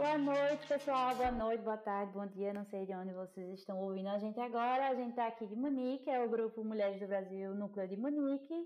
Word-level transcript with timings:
Boa 0.00 0.16
noite, 0.16 0.66
pessoal. 0.66 1.14
Boa 1.14 1.30
noite, 1.30 1.62
boa 1.62 1.76
tarde, 1.76 2.14
bom 2.14 2.26
dia. 2.26 2.54
Não 2.54 2.64
sei 2.64 2.86
de 2.86 2.94
onde 2.94 3.12
vocês 3.12 3.58
estão 3.58 3.78
ouvindo 3.78 4.08
a 4.08 4.18
gente 4.18 4.40
agora. 4.40 4.88
A 4.88 4.94
gente 4.94 5.10
está 5.10 5.26
aqui 5.26 5.46
de 5.46 5.54
Munique, 5.54 6.08
é 6.08 6.24
o 6.24 6.30
grupo 6.30 6.64
Mulheres 6.64 6.98
do 6.98 7.06
Brasil 7.06 7.54
Núcleo 7.54 7.86
de 7.86 7.98
Munique. 7.98 8.64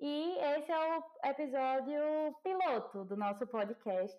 E 0.00 0.36
esse 0.56 0.72
é 0.72 0.98
o 0.98 1.28
episódio 1.30 2.34
piloto 2.42 3.04
do 3.04 3.16
nosso 3.16 3.46
podcast. 3.46 4.18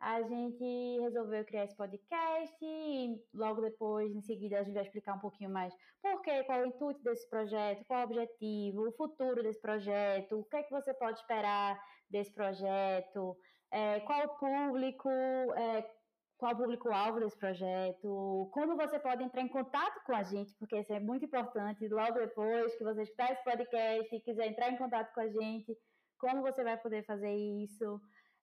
A 0.00 0.20
gente 0.20 1.00
resolveu 1.00 1.46
criar 1.46 1.64
esse 1.64 1.76
podcast 1.78 2.58
e 2.60 3.18
logo 3.32 3.62
depois, 3.62 4.14
em 4.14 4.20
seguida, 4.20 4.58
a 4.58 4.64
gente 4.64 4.74
vai 4.74 4.82
explicar 4.82 5.14
um 5.14 5.20
pouquinho 5.20 5.48
mais 5.48 5.74
por 6.02 6.20
quê, 6.20 6.44
qual 6.44 6.58
é 6.58 6.62
o 6.62 6.66
intuito 6.66 7.02
desse 7.02 7.26
projeto, 7.30 7.86
qual 7.86 8.00
é 8.00 8.02
o 8.02 8.06
objetivo, 8.06 8.86
o 8.86 8.92
futuro 8.92 9.42
desse 9.42 9.62
projeto, 9.62 10.40
o 10.40 10.44
que 10.44 10.56
é 10.56 10.62
que 10.62 10.72
você 10.72 10.92
pode 10.92 11.20
esperar 11.20 11.82
desse 12.10 12.34
projeto, 12.34 13.34
é, 13.72 14.00
qual 14.00 14.26
o 14.26 14.38
público, 14.38 15.08
é, 15.08 16.01
qual 16.42 16.54
o 16.54 16.56
público-alvo 16.56 17.20
desse 17.20 17.38
projeto, 17.38 18.50
como 18.52 18.76
você 18.76 18.98
pode 18.98 19.22
entrar 19.22 19.42
em 19.42 19.48
contato 19.48 20.02
com 20.04 20.12
a 20.12 20.24
gente, 20.24 20.52
porque 20.58 20.76
isso 20.76 20.92
é 20.92 20.98
muito 20.98 21.24
importante. 21.24 21.86
Logo 21.86 22.18
depois 22.18 22.74
que 22.74 22.82
você 22.82 23.02
escutar 23.04 23.30
esse 23.30 23.44
podcast 23.44 24.12
e 24.12 24.20
quiser 24.20 24.48
entrar 24.48 24.68
em 24.72 24.76
contato 24.76 25.14
com 25.14 25.20
a 25.20 25.28
gente, 25.28 25.72
como 26.18 26.42
você 26.42 26.64
vai 26.64 26.76
poder 26.76 27.04
fazer 27.04 27.32
isso. 27.32 28.00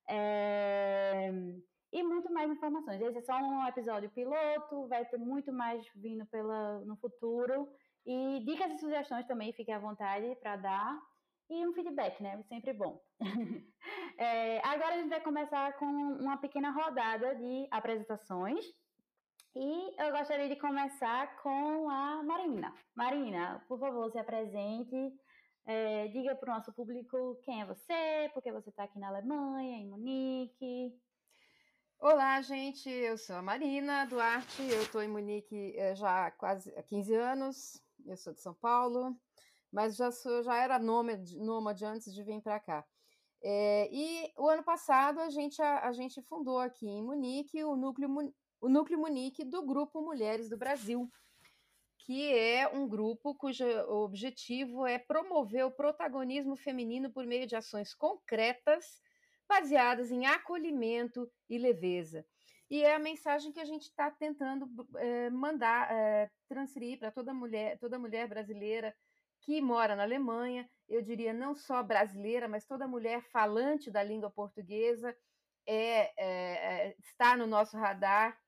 É... 0.08 1.30
E 1.92 2.02
muito 2.02 2.32
mais 2.32 2.50
informações. 2.50 3.02
Esse 3.02 3.18
é 3.18 3.20
só 3.20 3.36
um 3.36 3.66
episódio 3.66 4.08
piloto, 4.12 4.88
vai 4.88 5.04
ter 5.04 5.18
muito 5.18 5.52
mais 5.52 5.86
vindo 5.94 6.24
pela, 6.28 6.80
no 6.86 6.96
futuro. 6.96 7.68
E 8.06 8.42
dicas 8.46 8.72
e 8.72 8.78
sugestões 8.78 9.26
também, 9.26 9.52
fiquem 9.52 9.74
à 9.74 9.78
vontade 9.78 10.34
para 10.36 10.56
dar 10.56 10.98
e 11.50 11.66
um 11.66 11.72
feedback, 11.72 12.22
né? 12.22 12.40
Sempre 12.48 12.72
bom. 12.72 13.02
é, 14.16 14.64
agora 14.64 14.94
a 14.94 14.98
gente 14.98 15.08
vai 15.08 15.20
começar 15.20 15.76
com 15.78 15.84
uma 15.84 16.36
pequena 16.38 16.70
rodada 16.70 17.34
de 17.34 17.66
apresentações. 17.72 18.64
E 19.56 20.00
eu 20.00 20.12
gostaria 20.12 20.48
de 20.48 20.54
começar 20.54 21.36
com 21.42 21.90
a 21.90 22.22
Marina. 22.22 22.72
Marina, 22.94 23.64
por 23.66 23.80
favor, 23.80 24.08
se 24.12 24.18
apresente. 24.18 25.12
É, 25.66 26.06
diga 26.08 26.36
para 26.36 26.52
o 26.52 26.54
nosso 26.54 26.72
público 26.72 27.40
quem 27.42 27.60
é 27.60 27.66
você, 27.66 28.30
por 28.32 28.42
que 28.42 28.52
você 28.52 28.70
está 28.70 28.84
aqui 28.84 28.98
na 29.00 29.08
Alemanha, 29.08 29.76
em 29.76 29.88
Munique. 29.88 30.94
Olá, 31.98 32.40
gente. 32.42 32.88
Eu 32.88 33.18
sou 33.18 33.36
a 33.36 33.42
Marina 33.42 34.06
Duarte. 34.06 34.62
Eu 34.62 34.82
estou 34.82 35.02
em 35.02 35.08
Munique 35.08 35.74
eh, 35.76 35.96
já 35.96 36.26
há 36.26 36.30
quase 36.30 36.72
15 36.84 37.14
anos. 37.14 37.82
Eu 38.06 38.16
sou 38.16 38.32
de 38.32 38.40
São 38.40 38.54
Paulo 38.54 39.20
mas 39.72 39.96
já, 39.96 40.10
sou, 40.10 40.42
já 40.42 40.56
era 40.56 40.78
nômade, 40.78 41.38
nômade 41.38 41.84
antes 41.84 42.12
de 42.12 42.22
vir 42.22 42.40
para 42.40 42.58
cá. 42.60 42.84
É, 43.42 43.88
e 43.90 44.32
o 44.36 44.48
ano 44.48 44.62
passado 44.62 45.18
a 45.20 45.30
gente, 45.30 45.62
a, 45.62 45.86
a, 45.86 45.92
gente 45.92 46.20
fundou 46.22 46.58
aqui 46.58 46.86
em 46.86 47.02
Munique 47.02 47.64
o 47.64 47.74
núcleo, 47.74 48.34
o 48.60 48.68
núcleo 48.68 48.98
Munique 48.98 49.44
do 49.44 49.64
Grupo 49.64 50.02
Mulheres 50.02 50.48
do 50.48 50.58
Brasil, 50.58 51.10
que 51.98 52.32
é 52.34 52.68
um 52.68 52.86
grupo 52.86 53.34
cujo 53.34 53.64
objetivo 53.88 54.86
é 54.86 54.98
promover 54.98 55.64
o 55.64 55.70
protagonismo 55.70 56.56
feminino 56.56 57.10
por 57.10 57.24
meio 57.24 57.46
de 57.46 57.56
ações 57.56 57.94
concretas 57.94 59.00
baseadas 59.48 60.10
em 60.10 60.26
acolhimento 60.26 61.30
e 61.48 61.56
leveza. 61.56 62.24
E 62.70 62.82
é 62.84 62.94
a 62.94 63.00
mensagem 63.00 63.50
que 63.50 63.58
a 63.58 63.64
gente 63.64 63.82
está 63.82 64.10
tentando 64.10 64.68
é, 64.96 65.28
mandar, 65.30 65.90
é, 65.92 66.30
transferir 66.48 66.98
para 66.98 67.10
toda 67.10 67.34
mulher, 67.34 67.78
toda 67.78 67.98
mulher 67.98 68.28
brasileira 68.28 68.94
que 69.40 69.60
mora 69.60 69.96
na 69.96 70.02
Alemanha, 70.02 70.68
eu 70.88 71.02
diria 71.02 71.32
não 71.32 71.54
só 71.54 71.82
brasileira, 71.82 72.48
mas 72.48 72.66
toda 72.66 72.88
mulher 72.88 73.22
falante 73.22 73.90
da 73.90 74.02
língua 74.02 74.30
portuguesa 74.30 75.16
é, 75.66 76.12
é, 76.16 76.96
está 76.98 77.36
no 77.36 77.46
nosso 77.46 77.76
radar. 77.76 78.38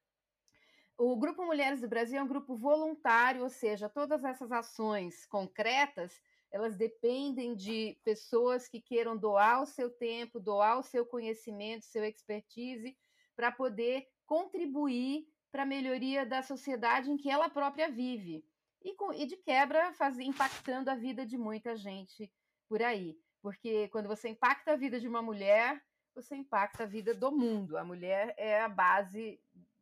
O 0.99 1.17
Grupo 1.17 1.45
Mulheres 1.45 1.81
do 1.81 1.89
Brasil 1.89 2.19
é 2.19 2.23
um 2.23 2.29
grupo 2.29 2.57
voluntário, 2.57 3.43
ou 3.43 3.49
seja, 3.49 3.89
todas 3.89 4.25
essas 4.25 4.53
ações 4.53 5.27
concretas 5.27 6.21
elas 6.53 6.77
dependem 6.77 7.55
de 7.55 7.99
pessoas 8.05 8.69
que 8.69 8.79
queiram 8.79 9.17
doar 9.17 9.63
o 9.63 9.67
seu 9.67 9.91
tempo, 9.91 10.39
doar 10.39 10.79
o 10.79 10.83
seu 10.83 11.07
conhecimento, 11.07 11.87
seu 11.87 12.05
expertise, 12.05 12.95
para 13.35 13.51
poder 13.51 14.07
contribuir 14.27 15.27
para 15.51 15.63
a 15.63 15.67
melhoria 15.67 16.27
da 16.27 16.43
sociedade 16.43 17.11
em 17.11 17.17
que 17.17 17.31
ela 17.31 17.49
própria 17.49 17.91
vive 17.91 18.45
e, 18.85 18.95
com, 18.95 19.13
e 19.13 19.27
de 19.27 19.37
quebra 19.37 19.93
faz, 19.95 20.19
impactando 20.19 20.91
a 20.91 20.95
vida 20.95 21.25
de 21.25 21.37
muita 21.39 21.77
gente 21.77 22.33
por 22.69 22.83
aí. 22.83 23.17
Porque 23.41 23.89
quando 23.89 24.09
você 24.09 24.29
impacta 24.29 24.73
a 24.73 24.77
vida 24.77 25.01
de 25.01 25.09
uma 25.09 25.23
mulher, 25.23 25.83
você 26.15 26.37
impacta 26.37 26.85
a 26.85 26.87
vida 26.87 27.15
do 27.15 27.33
mundo. 27.33 27.77
A 27.77 27.85
mulher 27.85 28.35
é 28.37 28.61
a 28.61 28.69
base 28.69 29.41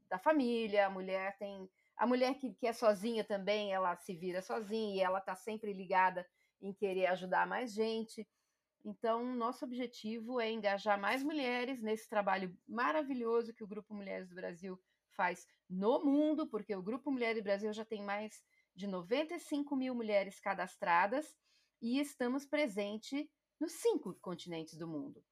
da 0.09 0.19
família, 0.19 0.87
a 0.87 0.91
mulher 0.91 1.37
tem. 1.39 1.71
A 1.97 2.07
mulher 2.07 2.35
que, 2.35 2.55
que 2.55 2.67
é 2.67 2.73
sozinha 2.73 3.23
também, 3.23 3.73
ela 3.73 3.95
se 3.97 4.15
vira 4.15 4.41
sozinha 4.41 4.97
e 4.97 5.01
ela 5.01 5.19
está 5.19 5.37
sempre 5.37 5.73
ligada 5.73 6.27
em 6.63 6.73
querer 6.73 7.07
ajudar 7.07 7.47
mais 7.47 7.75
gente. 7.75 8.27
Então, 8.83 9.35
nosso 9.35 9.67
objetivo 9.67 10.41
é 10.41 10.51
engajar 10.51 10.99
mais 10.99 11.23
mulheres 11.23 11.83
nesse 11.83 12.09
trabalho 12.09 12.57
maravilhoso 12.67 13.53
que 13.53 13.63
o 13.63 13.67
Grupo 13.67 13.93
Mulheres 13.93 14.31
do 14.31 14.35
Brasil 14.35 14.81
faz 15.11 15.47
no 15.69 16.03
mundo, 16.03 16.47
porque 16.47 16.75
o 16.75 16.83
Grupo 16.83 17.11
Mulheres 17.11 17.43
do 17.43 17.45
Brasil 17.45 17.73
já 17.75 17.85
tem 17.85 18.03
mais 18.03 18.43
de 18.75 18.87
95 18.87 19.77
mil 19.77 19.95
mulheres 19.95 20.41
cadastradas 20.41 21.37
e 21.81 21.99
estamos 21.99 22.47
presentes 22.47 23.27
nos 23.59 23.73
cinco 23.73 24.15
continentes 24.15 24.77
do 24.77 24.87
mundo. 24.87 25.23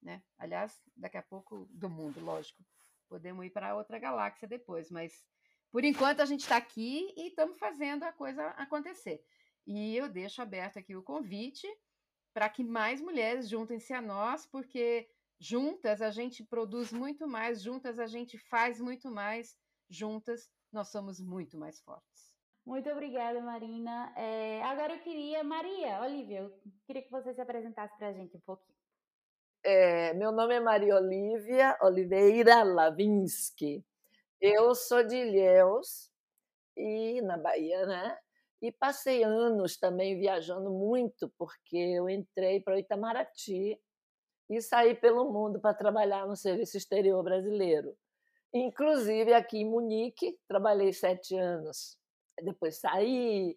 Né? 0.00 0.22
Aliás, 0.38 0.82
daqui 0.96 1.16
a 1.16 1.22
pouco 1.22 1.66
do 1.70 1.88
mundo, 1.88 2.20
lógico. 2.20 2.64
Podemos 3.08 3.44
ir 3.44 3.50
para 3.50 3.76
outra 3.76 3.98
galáxia 3.98 4.48
depois, 4.48 4.90
mas 4.90 5.24
por 5.70 5.84
enquanto 5.84 6.20
a 6.20 6.24
gente 6.24 6.40
está 6.40 6.56
aqui 6.56 7.12
e 7.16 7.28
estamos 7.28 7.58
fazendo 7.58 8.02
a 8.04 8.12
coisa 8.12 8.48
acontecer. 8.50 9.24
E 9.66 9.96
eu 9.96 10.08
deixo 10.08 10.42
aberto 10.42 10.78
aqui 10.78 10.94
o 10.96 11.02
convite 11.02 11.66
para 12.32 12.48
que 12.48 12.64
mais 12.64 13.00
mulheres 13.00 13.48
juntem-se 13.48 13.92
a 13.92 14.00
nós, 14.00 14.46
porque 14.46 15.08
juntas 15.38 16.00
a 16.00 16.10
gente 16.10 16.44
produz 16.44 16.92
muito 16.92 17.26
mais, 17.26 17.62
juntas 17.62 17.98
a 17.98 18.06
gente 18.06 18.38
faz 18.38 18.80
muito 18.80 19.10
mais, 19.10 19.56
juntas 19.88 20.50
nós 20.72 20.88
somos 20.88 21.20
muito 21.20 21.58
mais 21.58 21.80
fortes. 21.80 22.11
Muito 22.64 22.88
obrigada, 22.90 23.40
Marina. 23.40 24.12
É, 24.16 24.62
agora 24.62 24.94
eu 24.94 25.00
queria, 25.00 25.42
Maria, 25.42 26.00
Olivia, 26.02 26.40
eu 26.40 26.52
queria 26.86 27.02
que 27.02 27.10
você 27.10 27.34
se 27.34 27.40
apresentasse 27.40 27.96
para 27.96 28.08
a 28.08 28.12
gente 28.12 28.36
um 28.36 28.40
pouquinho. 28.40 28.78
É, 29.64 30.14
meu 30.14 30.30
nome 30.30 30.54
é 30.54 30.60
Maria 30.60 30.96
Olivia 30.96 31.76
Oliveira 31.82 32.62
Lavinsky. 32.62 33.84
Eu 34.40 34.74
sou 34.74 35.04
de 35.04 35.16
Ilhéus, 35.16 36.12
e 36.76 37.20
na 37.22 37.36
Bahia, 37.36 37.84
né? 37.86 38.18
E 38.60 38.70
passei 38.70 39.24
anos 39.24 39.76
também 39.76 40.18
viajando 40.18 40.70
muito, 40.70 41.28
porque 41.36 41.76
eu 41.76 42.08
entrei 42.08 42.60
para 42.60 42.78
Itamaraty 42.78 43.78
e 44.48 44.62
saí 44.62 44.94
pelo 44.94 45.32
mundo 45.32 45.60
para 45.60 45.74
trabalhar 45.74 46.26
no 46.26 46.36
Serviço 46.36 46.76
Exterior 46.76 47.22
Brasileiro. 47.24 47.96
Inclusive 48.54 49.32
aqui 49.32 49.58
em 49.58 49.68
Munique, 49.68 50.38
trabalhei 50.46 50.92
sete 50.92 51.36
anos 51.36 52.00
depois 52.42 52.78
saí. 52.78 53.56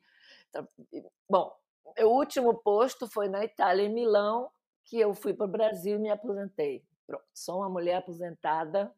Bom, 1.29 1.51
o 1.99 2.07
último 2.07 2.53
posto 2.55 3.07
foi 3.07 3.27
na 3.29 3.43
Itália, 3.43 3.85
em 3.85 3.93
Milão, 3.93 4.49
que 4.85 4.99
eu 4.99 5.13
fui 5.13 5.33
para 5.33 5.45
o 5.45 5.51
Brasil 5.51 5.97
e 5.97 5.99
me 5.99 6.09
aposentei. 6.09 6.83
Pronto, 7.05 7.25
sou 7.33 7.57
uma 7.57 7.69
mulher 7.69 7.97
aposentada, 7.97 8.93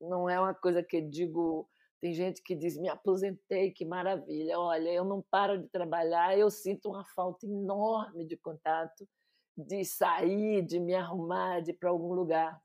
não 0.00 0.28
é 0.28 0.38
uma 0.38 0.54
coisa 0.54 0.82
que 0.82 0.98
eu 0.98 1.08
digo. 1.08 1.68
Tem 2.00 2.12
gente 2.12 2.42
que 2.42 2.54
diz: 2.54 2.76
me 2.76 2.88
aposentei, 2.88 3.70
que 3.70 3.84
maravilha. 3.84 4.58
Olha, 4.58 4.90
eu 4.90 5.04
não 5.04 5.22
paro 5.30 5.58
de 5.58 5.68
trabalhar, 5.68 6.36
eu 6.36 6.50
sinto 6.50 6.90
uma 6.90 7.04
falta 7.04 7.46
enorme 7.46 8.26
de 8.26 8.36
contato, 8.36 9.08
de 9.56 9.84
sair, 9.84 10.62
de 10.62 10.80
me 10.80 10.94
arrumar, 10.94 11.60
de 11.60 11.70
ir 11.70 11.74
para 11.74 11.90
algum 11.90 12.12
lugar. 12.12 12.60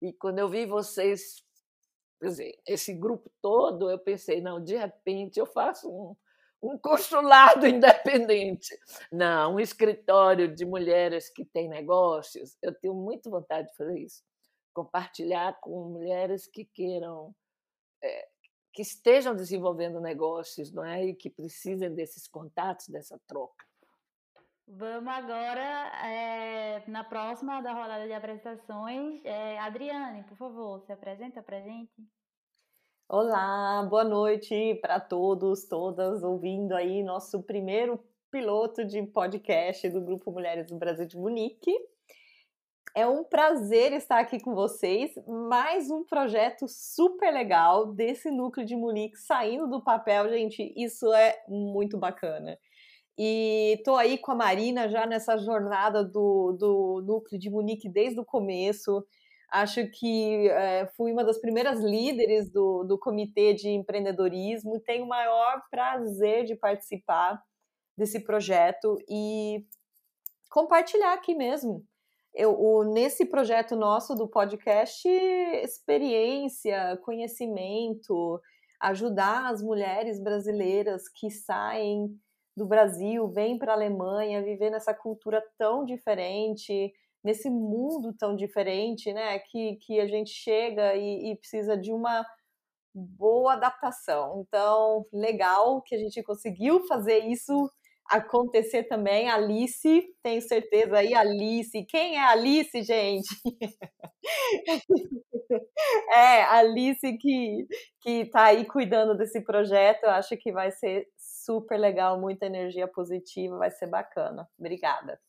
E 0.00 0.12
quando 0.12 0.38
eu 0.38 0.48
vi 0.48 0.64
vocês 0.64 1.44
quer 2.18 2.26
dizer, 2.26 2.58
esse 2.66 2.92
grupo 2.92 3.30
todo, 3.40 3.90
eu 3.90 3.98
pensei, 3.98 4.40
não, 4.40 4.62
de 4.62 4.76
repente 4.76 5.38
eu 5.38 5.46
faço 5.46 5.90
um, 5.90 6.16
um 6.62 6.78
consulado 6.78 7.66
independente. 7.68 8.78
Não, 9.10 9.54
um 9.54 9.60
escritório 9.60 10.52
de 10.52 10.64
mulheres 10.64 11.30
que 11.30 11.44
têm 11.44 11.68
negócios. 11.68 12.56
Eu 12.62 12.74
tenho 12.74 12.94
muito 12.94 13.30
vontade 13.30 13.68
de 13.68 13.76
fazer 13.76 13.98
isso. 13.98 14.22
Compartilhar 14.74 15.58
com 15.60 15.88
mulheres 15.88 16.46
que 16.46 16.64
queiram, 16.64 17.34
é, 18.02 18.28
que 18.72 18.82
estejam 18.82 19.34
desenvolvendo 19.34 20.00
negócios, 20.00 20.72
não 20.72 20.84
é? 20.84 21.06
E 21.06 21.14
que 21.14 21.30
precisem 21.30 21.94
desses 21.94 22.26
contatos, 22.28 22.88
dessa 22.88 23.20
troca. 23.26 23.67
Vamos 24.70 25.08
agora, 25.08 25.90
é, 26.06 26.82
na 26.86 27.02
próxima 27.02 27.62
da 27.62 27.72
rodada 27.72 28.06
de 28.06 28.12
apresentações, 28.12 29.24
é, 29.24 29.58
Adriane, 29.60 30.24
por 30.24 30.36
favor, 30.36 30.82
se 30.82 30.92
apresenta 30.92 31.42
para 31.42 31.62
gente. 31.62 31.90
Olá, 33.08 33.86
boa 33.88 34.04
noite 34.04 34.74
para 34.82 35.00
todos, 35.00 35.66
todas 35.66 36.22
ouvindo 36.22 36.74
aí 36.74 37.02
nosso 37.02 37.42
primeiro 37.42 37.98
piloto 38.30 38.84
de 38.84 39.02
podcast 39.04 39.88
do 39.88 40.02
Grupo 40.02 40.30
Mulheres 40.30 40.66
do 40.66 40.76
Brasil 40.76 41.06
de 41.06 41.16
Munique. 41.16 41.74
É 42.94 43.06
um 43.06 43.24
prazer 43.24 43.94
estar 43.94 44.18
aqui 44.18 44.38
com 44.38 44.54
vocês. 44.54 45.14
Mais 45.26 45.90
um 45.90 46.04
projeto 46.04 46.68
super 46.68 47.32
legal 47.32 47.86
desse 47.86 48.30
núcleo 48.30 48.66
de 48.66 48.76
Munique 48.76 49.16
saindo 49.16 49.66
do 49.66 49.82
papel, 49.82 50.28
gente. 50.28 50.74
Isso 50.76 51.10
é 51.14 51.42
muito 51.48 51.96
bacana. 51.96 52.58
E 53.18 53.82
tô 53.84 53.96
aí 53.96 54.16
com 54.16 54.32
a 54.32 54.36
Marina 54.36 54.88
já 54.88 55.04
nessa 55.04 55.36
jornada 55.36 56.04
do, 56.04 56.52
do 56.52 57.02
núcleo 57.04 57.38
de 57.38 57.50
Munique 57.50 57.88
desde 57.88 58.20
o 58.20 58.24
começo. 58.24 59.04
Acho 59.50 59.90
que 59.90 60.48
é, 60.48 60.86
fui 60.96 61.12
uma 61.12 61.24
das 61.24 61.38
primeiras 61.38 61.80
líderes 61.80 62.50
do, 62.50 62.84
do 62.84 62.98
comitê 62.98 63.54
de 63.54 63.70
empreendedorismo. 63.70 64.78
Tenho 64.80 65.04
o 65.04 65.08
maior 65.08 65.62
prazer 65.70 66.44
de 66.44 66.54
participar 66.54 67.42
desse 67.96 68.20
projeto 68.20 68.96
e 69.08 69.66
compartilhar 70.48 71.14
aqui 71.14 71.34
mesmo 71.34 71.84
eu, 72.38 72.52
o, 72.56 72.84
nesse 72.84 73.24
projeto 73.26 73.74
nosso 73.74 74.14
do 74.14 74.28
podcast, 74.28 75.08
experiência, 75.08 76.96
conhecimento, 77.02 78.40
ajudar 78.80 79.50
as 79.50 79.60
mulheres 79.60 80.22
brasileiras 80.22 81.08
que 81.08 81.30
saem 81.30 82.16
do 82.58 82.66
Brasil, 82.66 83.28
vêm 83.28 83.56
para 83.56 83.72
a 83.72 83.76
Alemanha, 83.76 84.42
viver 84.42 84.70
nessa 84.70 84.92
cultura 84.92 85.42
tão 85.56 85.84
diferente, 85.84 86.92
nesse 87.24 87.48
mundo 87.48 88.12
tão 88.12 88.34
diferente, 88.36 89.12
né? 89.12 89.38
Que, 89.38 89.76
que 89.76 90.00
a 90.00 90.06
gente 90.06 90.30
chega 90.30 90.94
e, 90.96 91.30
e 91.30 91.36
precisa 91.36 91.76
de 91.76 91.92
uma 91.92 92.26
boa 92.94 93.54
adaptação. 93.54 94.44
Então, 94.46 95.06
legal 95.12 95.80
que 95.82 95.94
a 95.94 95.98
gente 95.98 96.22
conseguiu 96.22 96.86
fazer 96.86 97.18
isso 97.20 97.70
acontecer 98.08 98.84
também. 98.84 99.28
Alice, 99.28 100.14
tenho 100.22 100.40
certeza 100.40 100.98
aí, 100.98 101.14
Alice. 101.14 101.84
Quem 101.86 102.16
é 102.16 102.24
Alice, 102.24 102.82
gente? 102.82 103.28
é, 106.10 106.42
Alice 106.44 107.18
que, 107.18 107.66
que 108.00 108.26
tá 108.26 108.46
aí 108.46 108.64
cuidando 108.64 109.16
desse 109.16 109.42
projeto. 109.42 110.04
Eu 110.04 110.10
acho 110.10 110.36
que 110.36 110.52
vai 110.52 110.70
ser 110.70 111.06
super 111.16 111.78
legal, 111.78 112.20
muita 112.20 112.46
energia 112.46 112.88
positiva, 112.88 113.58
vai 113.58 113.70
ser 113.70 113.88
bacana. 113.88 114.48
Obrigada. 114.58 115.20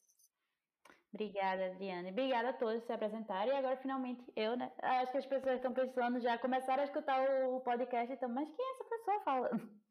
Obrigada, 1.13 1.65
Adriana. 1.65 2.09
Obrigada 2.09 2.49
a 2.49 2.53
todos 2.53 2.83
se 2.83 2.91
apresentarem. 2.91 3.51
E 3.51 3.57
agora, 3.57 3.77
finalmente, 3.77 4.23
eu, 4.35 4.55
né? 4.55 4.71
Acho 4.81 5.11
que 5.11 5.17
as 5.17 5.25
pessoas 5.25 5.55
estão 5.55 5.73
pensando, 5.73 6.19
já 6.19 6.37
começaram 6.37 6.81
a 6.81 6.85
escutar 6.85 7.19
o 7.47 7.59
podcast, 7.61 8.13
então, 8.13 8.29
mas 8.29 8.47
quem 8.55 8.65
é 8.65 8.71
essa 8.71 8.83
pessoa 8.83 9.19
falando? 9.21 9.88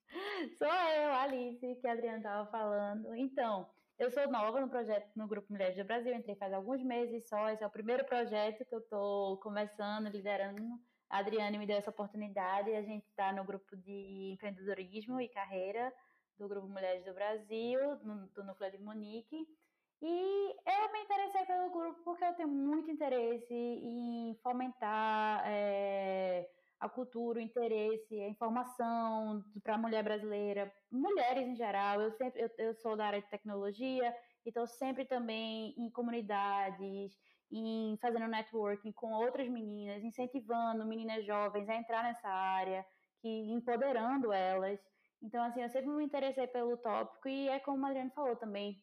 Sou 0.58 0.66
eu, 0.66 1.12
Alice, 1.12 1.74
que 1.76 1.86
a 1.86 1.92
Adriana 1.92 2.18
estava 2.18 2.50
falando. 2.50 3.14
Então, 3.14 3.68
eu 3.98 4.10
sou 4.10 4.28
nova 4.30 4.60
no 4.60 4.68
projeto 4.68 5.10
no 5.16 5.26
Grupo 5.26 5.52
Mulheres 5.52 5.76
do 5.76 5.84
Brasil, 5.84 6.14
entrei 6.14 6.36
faz 6.36 6.52
alguns 6.52 6.82
meses 6.82 7.28
só. 7.28 7.48
Esse 7.50 7.62
é 7.62 7.66
o 7.66 7.70
primeiro 7.70 8.04
projeto 8.04 8.64
que 8.64 8.74
eu 8.74 8.78
estou 8.78 9.36
começando, 9.38 10.08
liderando. 10.08 10.80
A 11.10 11.18
Adriane 11.18 11.58
me 11.58 11.66
deu 11.66 11.76
essa 11.76 11.90
oportunidade. 11.90 12.74
A 12.74 12.82
gente 12.82 13.06
está 13.06 13.32
no 13.32 13.44
grupo 13.44 13.76
de 13.76 14.32
empreendedorismo 14.34 15.20
e 15.20 15.28
carreira 15.28 15.92
do 16.38 16.48
Grupo 16.48 16.68
Mulheres 16.68 17.04
do 17.04 17.12
Brasil, 17.12 17.96
do 17.96 18.44
Núcleo 18.44 18.70
de 18.70 18.78
Munique. 18.78 19.48
E 20.00 20.54
eu 20.64 20.92
me 20.92 21.02
interessei 21.02 21.44
pelo 21.44 21.70
grupo 21.70 22.00
porque 22.04 22.24
eu 22.24 22.34
tenho 22.34 22.48
muito 22.48 22.90
interesse 22.90 23.52
em 23.52 24.38
fomentar. 24.42 25.42
É, 25.46 26.48
a 26.80 26.88
cultura, 26.88 27.38
o 27.38 27.42
interesse, 27.42 28.20
a 28.20 28.28
informação 28.28 29.42
para 29.62 29.74
a 29.74 29.78
mulher 29.78 30.02
brasileira, 30.02 30.72
mulheres 30.90 31.46
em 31.46 31.56
geral. 31.56 32.00
Eu 32.00 32.12
sempre 32.12 32.40
eu, 32.40 32.50
eu 32.58 32.74
sou 32.74 32.96
da 32.96 33.06
área 33.06 33.20
de 33.20 33.28
tecnologia, 33.28 34.14
então 34.46 34.66
sempre 34.66 35.04
também 35.04 35.74
em 35.76 35.90
comunidades, 35.90 37.18
em 37.50 37.96
fazendo 38.00 38.28
networking 38.28 38.92
com 38.92 39.12
outras 39.12 39.48
meninas, 39.48 40.04
incentivando 40.04 40.86
meninas 40.86 41.24
jovens 41.26 41.68
a 41.68 41.76
entrar 41.76 42.04
nessa 42.04 42.28
área, 42.28 42.86
que 43.20 43.28
empoderando 43.28 44.32
elas. 44.32 44.80
Então 45.20 45.42
assim, 45.42 45.62
eu 45.62 45.68
sempre 45.68 45.90
me 45.90 46.04
interessei 46.04 46.46
pelo 46.46 46.76
tópico 46.76 47.28
e 47.28 47.48
é 47.48 47.58
como 47.58 47.84
a 47.84 47.88
Adriana 47.88 48.12
falou 48.14 48.36
também, 48.36 48.76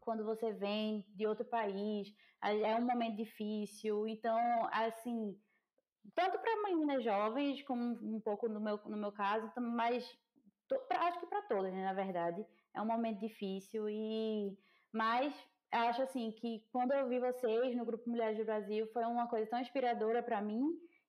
quando 0.00 0.24
você 0.24 0.52
vem 0.52 1.04
de 1.14 1.26
outro 1.26 1.44
país, 1.44 2.08
é 2.42 2.74
um 2.74 2.84
momento 2.84 3.16
difícil, 3.16 4.08
então 4.08 4.38
assim, 4.72 5.38
tanto 6.14 6.38
para 6.38 6.62
meninas 6.62 7.02
jovens, 7.02 7.62
como 7.62 7.82
um 8.02 8.20
pouco 8.20 8.48
no 8.48 8.60
meu, 8.60 8.80
no 8.86 8.96
meu 8.96 9.12
caso, 9.12 9.50
mas 9.60 10.04
pra, 10.88 11.08
acho 11.08 11.20
que 11.20 11.26
para 11.26 11.42
todas, 11.42 11.72
né, 11.72 11.84
na 11.84 11.92
verdade. 11.92 12.44
É 12.74 12.80
um 12.80 12.86
momento 12.86 13.18
difícil 13.18 13.88
e 13.88 14.56
mas 14.92 15.34
acho 15.70 16.02
assim 16.02 16.30
que 16.32 16.64
quando 16.72 16.92
eu 16.92 17.08
vi 17.08 17.18
vocês 17.18 17.76
no 17.76 17.84
grupo 17.84 18.08
Mulheres 18.08 18.38
do 18.38 18.44
Brasil 18.44 18.86
foi 18.92 19.04
uma 19.04 19.26
coisa 19.26 19.50
tão 19.50 19.60
inspiradora 19.60 20.22
para 20.22 20.40
mim 20.40 20.62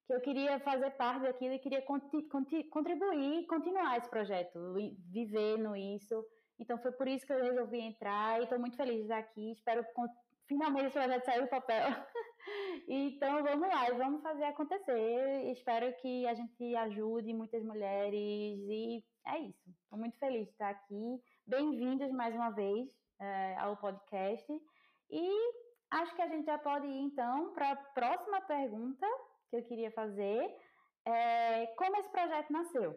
que 0.06 0.14
eu 0.14 0.22
queria 0.22 0.60
fazer 0.60 0.90
parte 0.92 1.22
daquilo 1.22 1.54
e 1.54 1.60
queria 1.60 1.84
contribuir, 1.84 3.46
continuar 3.46 3.98
esse 3.98 4.10
projeto, 4.10 4.74
vivendo 5.12 5.76
isso. 5.76 6.26
Então 6.60 6.80
foi 6.80 6.92
por 6.92 7.08
isso 7.08 7.26
que 7.26 7.32
eu 7.32 7.44
resolvi 7.44 7.80
entrar 7.80 8.40
e 8.40 8.44
estou 8.44 8.60
muito 8.60 8.76
feliz 8.76 8.96
de 8.96 9.02
estar 9.04 9.20
aqui. 9.20 9.52
Espero 9.52 9.86
finalmente 10.48 10.88
esse 10.88 10.94
projeto 10.94 11.26
sair 11.26 11.42
do 11.42 11.48
papel. 11.48 11.88
Então 12.88 13.44
vamos 13.44 13.68
lá, 13.68 13.86
vamos 13.92 14.22
fazer 14.22 14.46
acontecer. 14.46 15.52
Espero 15.52 15.94
que 15.98 16.26
a 16.26 16.34
gente 16.34 16.76
ajude 16.76 17.34
muitas 17.34 17.64
mulheres 17.64 18.60
e 18.68 19.04
é 19.28 19.40
isso. 19.40 19.70
Estou 19.84 20.00
muito 20.00 20.18
feliz 20.18 20.46
de 20.46 20.52
estar 20.52 20.70
aqui. 20.70 21.22
Bem-vindos 21.46 22.12
mais 22.12 22.34
uma 22.34 22.50
vez 22.50 22.90
é, 23.20 23.56
ao 23.58 23.78
podcast. 23.78 24.52
E 25.10 25.30
acho 25.92 26.16
que 26.16 26.22
a 26.22 26.28
gente 26.28 26.46
já 26.46 26.58
pode 26.58 26.88
ir 26.88 27.02
então 27.02 27.54
para 27.54 27.72
a 27.72 27.76
próxima 27.76 28.42
pergunta 28.42 29.06
que 29.50 29.58
eu 29.58 29.64
queria 29.64 29.92
fazer. 29.92 30.56
É, 31.06 31.68
como 31.78 31.96
esse 31.98 32.10
projeto 32.10 32.52
nasceu? 32.52 32.96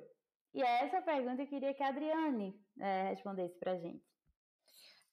E 0.55 0.63
é 0.63 0.85
essa 0.85 1.01
pergunta 1.01 1.43
eu 1.43 1.47
queria 1.47 1.75
que 1.75 1.83
a 1.83 1.89
Adriane 1.89 2.55
é, 2.81 3.11
respondesse 3.11 3.59
para 3.59 3.73
a 3.73 3.79
gente. 3.79 4.12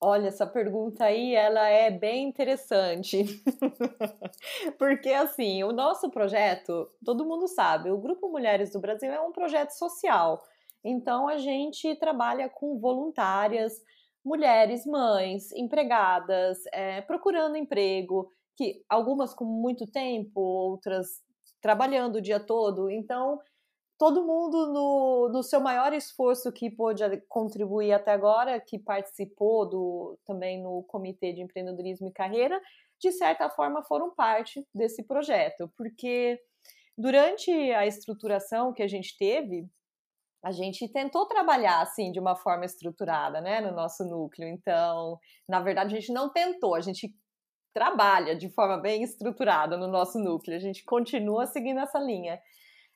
Olha, 0.02 0.28
essa 0.30 0.48
pergunta 0.48 1.04
aí, 1.06 1.36
ela 1.36 1.68
é 1.68 1.92
bem 1.92 2.28
interessante. 2.30 3.24
Porque, 4.80 5.10
assim, 5.10 5.62
o 5.64 5.74
nosso 5.74 6.10
projeto, 6.10 6.90
todo 7.04 7.26
mundo 7.26 7.48
sabe, 7.48 7.92
o 7.92 7.98
Grupo 7.98 8.30
Mulheres 8.30 8.72
do 8.72 8.80
Brasil 8.80 9.12
é 9.12 9.20
um 9.20 9.34
projeto 9.34 9.72
social. 9.72 10.42
Então, 10.84 11.28
a 11.28 11.38
gente 11.38 11.94
trabalha 11.96 12.48
com 12.48 12.80
voluntárias, 12.80 13.74
mulheres, 14.24 14.86
mães, 14.86 15.52
empregadas, 15.52 16.60
é, 16.72 17.02
procurando 17.02 17.58
emprego, 17.58 18.32
que 18.56 18.82
algumas 18.88 19.34
com 19.34 19.44
muito 19.44 19.86
tempo, 19.86 20.40
outras 20.40 21.22
trabalhando 21.62 22.18
o 22.18 22.22
dia 22.22 22.40
todo. 22.40 22.90
Então, 22.90 23.38
todo 24.00 24.26
mundo 24.26 24.72
no, 24.72 25.30
no 25.30 25.44
seu 25.44 25.60
maior 25.60 25.92
esforço 25.92 26.54
que 26.54 26.72
pôde 26.72 27.04
contribuir 27.28 27.92
até 27.92 28.14
agora, 28.14 28.58
que 28.58 28.80
participou 28.80 29.68
do, 29.68 30.18
também 30.26 30.64
no 30.64 30.84
Comitê 30.84 31.34
de 31.34 31.42
Empreendedorismo 31.42 32.08
e 32.08 32.14
Carreira, 32.14 32.60
de 32.98 33.12
certa 33.12 33.50
forma 33.50 33.84
foram 33.84 34.16
parte 34.16 34.66
desse 34.74 35.04
projeto, 35.04 35.70
porque 35.76 36.40
durante 36.98 37.52
a 37.52 37.86
estruturação 37.86 38.74
que 38.74 38.82
a 38.82 38.88
gente 38.88 39.18
teve, 39.18 39.68
a 40.42 40.54
gente 40.54 40.88
tentou 40.88 41.26
trabalhar 41.26 41.82
assim 41.82 42.14
de 42.14 42.22
uma 42.22 42.38
forma 42.38 42.64
estruturada, 42.64 43.42
né, 43.42 43.60
no 43.60 43.74
nosso 43.74 44.06
núcleo. 44.06 44.48
Então, 44.48 45.20
na 45.48 45.60
verdade, 45.60 45.94
a 45.94 46.00
gente 46.00 46.14
não 46.14 46.32
tentou, 46.32 46.74
a 46.74 46.80
gente 46.80 47.14
trabalha 47.74 48.34
de 48.34 48.48
forma 48.50 48.78
bem 48.78 49.04
estruturada 49.04 49.76
no 49.76 49.90
nosso 49.90 50.18
núcleo. 50.18 50.56
A 50.56 50.62
gente 50.62 50.86
continua 50.86 51.46
seguindo 51.46 51.82
essa 51.82 52.00
linha 52.00 52.40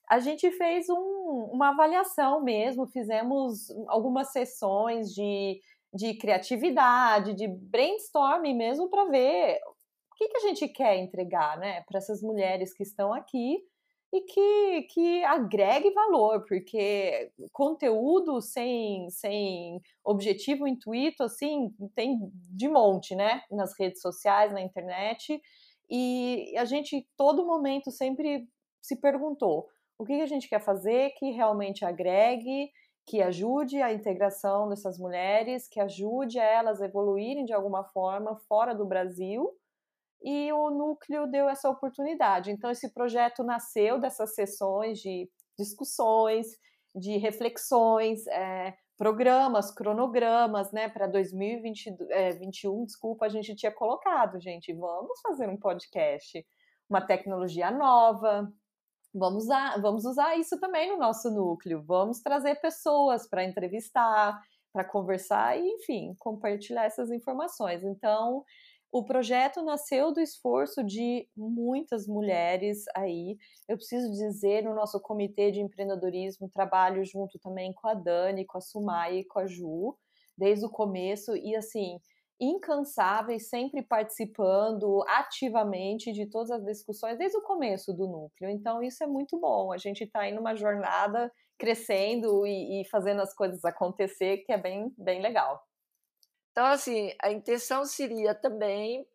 a 0.09 0.19
gente 0.19 0.51
fez 0.51 0.89
um, 0.89 1.49
uma 1.51 1.69
avaliação 1.69 2.41
mesmo, 2.41 2.87
fizemos 2.87 3.69
algumas 3.87 4.31
sessões 4.31 5.13
de, 5.13 5.59
de 5.93 6.13
criatividade, 6.15 7.33
de 7.33 7.47
brainstorming 7.47 8.55
mesmo, 8.55 8.89
para 8.89 9.05
ver 9.05 9.59
o 9.65 10.15
que, 10.15 10.27
que 10.27 10.37
a 10.37 10.41
gente 10.41 10.67
quer 10.67 10.97
entregar 10.97 11.57
né, 11.57 11.83
para 11.87 11.97
essas 11.97 12.21
mulheres 12.21 12.73
que 12.73 12.83
estão 12.83 13.13
aqui 13.13 13.57
e 14.13 14.21
que, 14.21 14.81
que 14.93 15.23
agregue 15.23 15.89
valor, 15.89 16.45
porque 16.47 17.31
conteúdo 17.51 18.39
sem, 18.41 19.09
sem 19.09 19.81
objetivo 20.05 20.67
intuito, 20.67 21.23
assim, 21.23 21.73
tem 21.95 22.19
de 22.31 22.69
monte, 22.69 23.15
né? 23.15 23.41
Nas 23.49 23.73
redes 23.77 24.01
sociais, 24.01 24.53
na 24.53 24.61
internet. 24.61 25.41
E 25.89 26.53
a 26.55 26.63
gente, 26.63 27.07
todo 27.17 27.43
momento, 27.43 27.89
sempre 27.89 28.47
se 28.79 29.01
perguntou: 29.01 29.67
o 30.03 30.05
que 30.05 30.21
a 30.21 30.25
gente 30.25 30.49
quer 30.49 30.59
fazer 30.59 31.11
que 31.11 31.31
realmente 31.31 31.85
agregue, 31.85 32.69
que 33.05 33.21
ajude 33.21 33.81
a 33.81 33.91
integração 33.91 34.67
dessas 34.67 34.99
mulheres, 34.99 35.67
que 35.67 35.79
ajude 35.79 36.37
elas 36.37 36.81
a 36.81 36.85
evoluírem 36.85 37.45
de 37.45 37.53
alguma 37.53 37.85
forma 37.85 38.35
fora 38.47 38.75
do 38.75 38.85
Brasil. 38.85 39.49
E 40.21 40.51
o 40.51 40.69
núcleo 40.69 41.25
deu 41.27 41.49
essa 41.49 41.69
oportunidade. 41.69 42.51
Então, 42.51 42.69
esse 42.69 42.93
projeto 42.93 43.43
nasceu 43.43 43.99
dessas 43.99 44.35
sessões 44.35 44.99
de 44.99 45.29
discussões, 45.57 46.47
de 46.95 47.17
reflexões, 47.17 48.27
é, 48.27 48.73
programas, 48.97 49.71
cronogramas, 49.73 50.71
né, 50.71 50.87
para 50.87 51.07
2021, 51.07 52.07
é, 52.09 52.85
desculpa, 52.85 53.25
a 53.25 53.29
gente 53.29 53.55
tinha 53.55 53.71
colocado, 53.71 54.39
gente, 54.39 54.73
vamos 54.73 55.19
fazer 55.21 55.49
um 55.49 55.57
podcast, 55.57 56.45
uma 56.89 57.01
tecnologia 57.01 57.71
nova, 57.71 58.51
vamos 59.13 59.43
usar, 59.43 59.81
vamos 59.81 60.05
usar 60.05 60.35
isso 60.37 60.59
também 60.59 60.89
no 60.89 60.97
nosso 60.97 61.29
núcleo, 61.29 61.83
vamos 61.83 62.19
trazer 62.21 62.55
pessoas 62.55 63.27
para 63.27 63.43
entrevistar, 63.43 64.41
para 64.71 64.83
conversar 64.83 65.57
e, 65.57 65.67
enfim, 65.75 66.15
compartilhar 66.17 66.85
essas 66.85 67.11
informações. 67.11 67.83
Então, 67.83 68.43
o 68.91 69.03
projeto 69.03 69.61
nasceu 69.63 70.13
do 70.13 70.19
esforço 70.19 70.83
de 70.83 71.27
muitas 71.35 72.07
mulheres 72.07 72.85
aí. 72.95 73.37
Eu 73.67 73.75
preciso 73.75 74.11
dizer, 74.11 74.63
no 74.63 74.75
nosso 74.75 74.99
comitê 74.99 75.51
de 75.51 75.59
empreendedorismo, 75.61 76.49
trabalho 76.49 77.03
junto 77.03 77.39
também 77.39 77.73
com 77.73 77.87
a 77.87 77.95
Dani, 77.95 78.45
com 78.45 78.57
a 78.57 78.61
Sumai 78.61 79.17
e 79.17 79.25
com 79.25 79.39
a 79.39 79.47
Ju, 79.47 79.97
desde 80.37 80.65
o 80.65 80.69
começo, 80.69 81.35
e 81.35 81.55
assim, 81.55 81.99
incansáveis, 82.39 83.49
sempre 83.49 83.81
participando 83.81 85.03
ativamente 85.07 86.11
de 86.11 86.25
todas 86.25 86.51
as 86.51 86.63
discussões 86.65 87.17
desde 87.17 87.37
o 87.37 87.41
começo 87.41 87.93
do 87.93 88.07
núcleo. 88.07 88.49
Então, 88.49 88.81
isso 88.81 89.03
é 89.03 89.07
muito 89.07 89.39
bom. 89.39 89.71
A 89.71 89.77
gente 89.77 90.03
está 90.03 90.21
aí 90.21 90.31
numa 90.31 90.55
jornada 90.55 91.31
crescendo 91.57 92.45
e, 92.45 92.81
e, 92.81 92.89
fazendo 92.89 93.21
as 93.21 93.33
coisas 93.33 93.63
acontecer, 93.63 94.37
que 94.39 94.51
é 94.51 94.57
bem, 94.57 94.93
bem 94.97 95.21
legal. 95.21 95.63
Então, 96.51 96.65
assim, 96.65 97.11
a 97.21 97.31
intenção 97.31 97.85
seria 97.85 98.35
também 98.35 99.07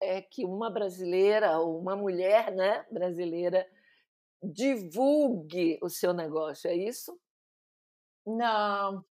é, 0.00 0.20
que 0.20 0.44
uma 0.44 0.70
brasileira 0.70 1.58
ou 1.58 1.78
uma 1.78 1.94
mulher 1.94 2.52
né, 2.52 2.84
brasileira 2.90 3.66
divulgue 4.42 5.78
o 5.80 5.88
seu 5.88 6.12
negócio, 6.12 6.68
é 6.68 6.74
isso? 6.74 7.16
Não, 8.26 9.04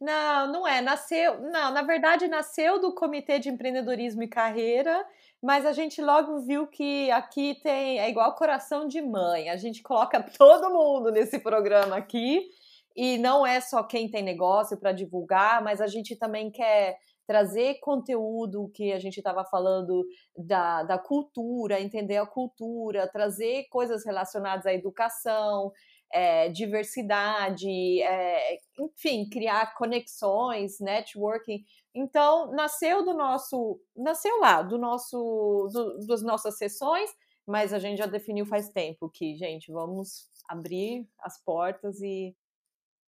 não, 0.00 0.52
não 0.52 0.68
é. 0.68 0.80
Nasceu, 0.80 1.40
não, 1.40 1.72
na 1.72 1.82
verdade 1.82 2.28
nasceu 2.28 2.80
do 2.80 2.94
Comitê 2.94 3.38
de 3.38 3.48
Empreendedorismo 3.48 4.22
e 4.22 4.28
Carreira, 4.28 5.04
mas 5.42 5.66
a 5.66 5.72
gente 5.72 6.00
logo 6.00 6.40
viu 6.40 6.66
que 6.66 7.10
aqui 7.10 7.60
tem 7.62 8.00
é 8.00 8.08
igual 8.08 8.34
coração 8.34 8.88
de 8.88 9.00
mãe. 9.02 9.50
A 9.50 9.56
gente 9.56 9.82
coloca 9.82 10.22
todo 10.36 10.70
mundo 10.70 11.10
nesse 11.10 11.38
programa 11.38 11.96
aqui 11.96 12.48
e 12.96 13.18
não 13.18 13.46
é 13.46 13.60
só 13.60 13.82
quem 13.82 14.08
tem 14.08 14.22
negócio 14.22 14.76
para 14.76 14.92
divulgar, 14.92 15.62
mas 15.62 15.80
a 15.80 15.86
gente 15.86 16.16
também 16.16 16.50
quer 16.50 16.96
trazer 17.26 17.80
conteúdo 17.80 18.70
que 18.74 18.92
a 18.92 18.98
gente 18.98 19.16
estava 19.16 19.44
falando 19.44 20.06
da, 20.36 20.82
da 20.82 20.98
cultura, 20.98 21.80
entender 21.80 22.18
a 22.18 22.26
cultura, 22.26 23.08
trazer 23.10 23.64
coisas 23.70 24.04
relacionadas 24.04 24.66
à 24.66 24.74
educação, 24.74 25.72
é, 26.14 26.48
diversidade, 26.48 27.68
é, 28.02 28.60
enfim, 28.78 29.28
criar 29.28 29.74
conexões, 29.74 30.78
networking. 30.80 31.64
Então, 31.94 32.52
nasceu 32.52 33.04
do 33.04 33.12
nosso, 33.12 33.80
nasceu 33.96 34.38
lá, 34.38 34.62
do 34.62 34.78
nosso, 34.78 35.68
do, 35.72 36.06
das 36.06 36.22
nossas 36.22 36.56
sessões, 36.56 37.10
mas 37.46 37.72
a 37.72 37.78
gente 37.78 37.98
já 37.98 38.06
definiu 38.06 38.46
faz 38.46 38.68
tempo 38.68 39.10
que, 39.10 39.36
gente, 39.36 39.70
vamos 39.70 40.28
abrir 40.48 41.06
as 41.18 41.42
portas 41.42 42.00
e 42.00 42.34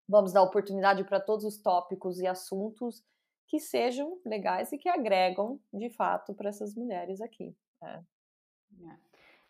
Vamos 0.08 0.32
dar 0.32 0.44
oportunidade 0.44 1.04
para 1.04 1.20
todos 1.20 1.44
os 1.46 1.58
tópicos 1.58 2.20
e 2.20 2.28
assuntos 2.28 3.04
que 3.48 3.60
sejam 3.60 4.20
legais 4.24 4.72
e 4.72 4.78
que 4.78 4.88
agregam, 4.88 5.60
de 5.74 5.90
fato, 5.90 6.34
para 6.34 6.50
essas 6.50 6.76
mulheres 6.76 7.22
aqui. 7.22 7.56
É. 7.82 8.04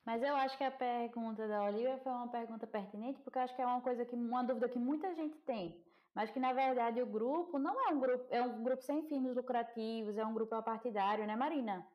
Mas 0.05 0.21
eu 0.21 0.35
acho 0.35 0.55
que 0.57 0.63
a 0.63 0.71
pergunta 0.71 1.47
da 1.47 1.63
Olivia 1.63 1.97
foi 1.97 2.11
uma 2.11 2.27
pergunta 2.27 2.67
pertinente, 2.67 3.19
porque 3.21 3.39
eu 3.39 3.41
acho 3.41 3.55
que 3.55 3.61
é 3.61 3.65
uma 3.65 3.81
coisa 3.81 4.05
que 4.05 4.15
uma 4.15 4.43
dúvida 4.43 4.69
que 4.69 4.77
muita 4.77 5.13
gente 5.15 5.37
tem, 5.39 5.83
mas 6.13 6.29
que 6.29 6.39
na 6.39 6.53
verdade 6.53 7.01
o 7.01 7.07
grupo 7.07 7.57
não 7.57 7.79
é 7.89 7.91
um 7.91 7.99
grupo, 7.99 8.27
é 8.29 8.41
um 8.41 8.63
grupo 8.63 8.83
sem 8.83 9.07
fins 9.07 9.35
lucrativos, 9.35 10.17
é 10.17 10.25
um 10.25 10.33
grupo 10.33 10.53
apartidário, 10.53 11.25
né, 11.25 11.35
Marina? 11.35 11.85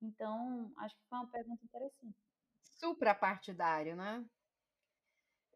Então, 0.00 0.72
acho 0.78 0.94
que 0.94 1.02
foi 1.08 1.18
uma 1.18 1.26
pergunta 1.26 1.64
interessante. 1.64 2.14
Suprapartidário, 2.62 3.96
né? 3.96 4.24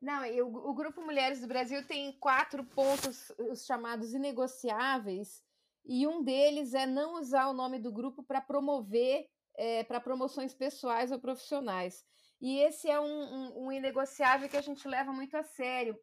Não, 0.00 0.24
eu, 0.24 0.48
o 0.48 0.72
Grupo 0.72 1.02
Mulheres 1.02 1.42
do 1.42 1.46
Brasil 1.46 1.86
tem 1.86 2.18
quatro 2.18 2.64
pontos, 2.64 3.30
os 3.38 3.66
chamados 3.66 4.14
inegociáveis, 4.14 5.44
e 5.84 6.06
um 6.06 6.22
deles 6.22 6.72
é 6.72 6.86
não 6.86 7.20
usar 7.20 7.48
o 7.48 7.52
nome 7.52 7.78
do 7.78 7.92
grupo 7.92 8.22
para 8.22 8.40
promover, 8.40 9.28
é, 9.60 9.84
para 9.84 10.00
promoções 10.00 10.54
pessoais 10.54 11.12
ou 11.12 11.18
profissionais. 11.20 12.02
E 12.40 12.60
esse 12.60 12.88
é 12.88 12.98
um, 12.98 13.04
um, 13.04 13.66
um 13.66 13.72
inegociável 13.72 14.48
que 14.48 14.56
a 14.56 14.62
gente 14.62 14.88
leva 14.88 15.12
muito 15.12 15.36
a 15.36 15.42
sério. 15.42 16.00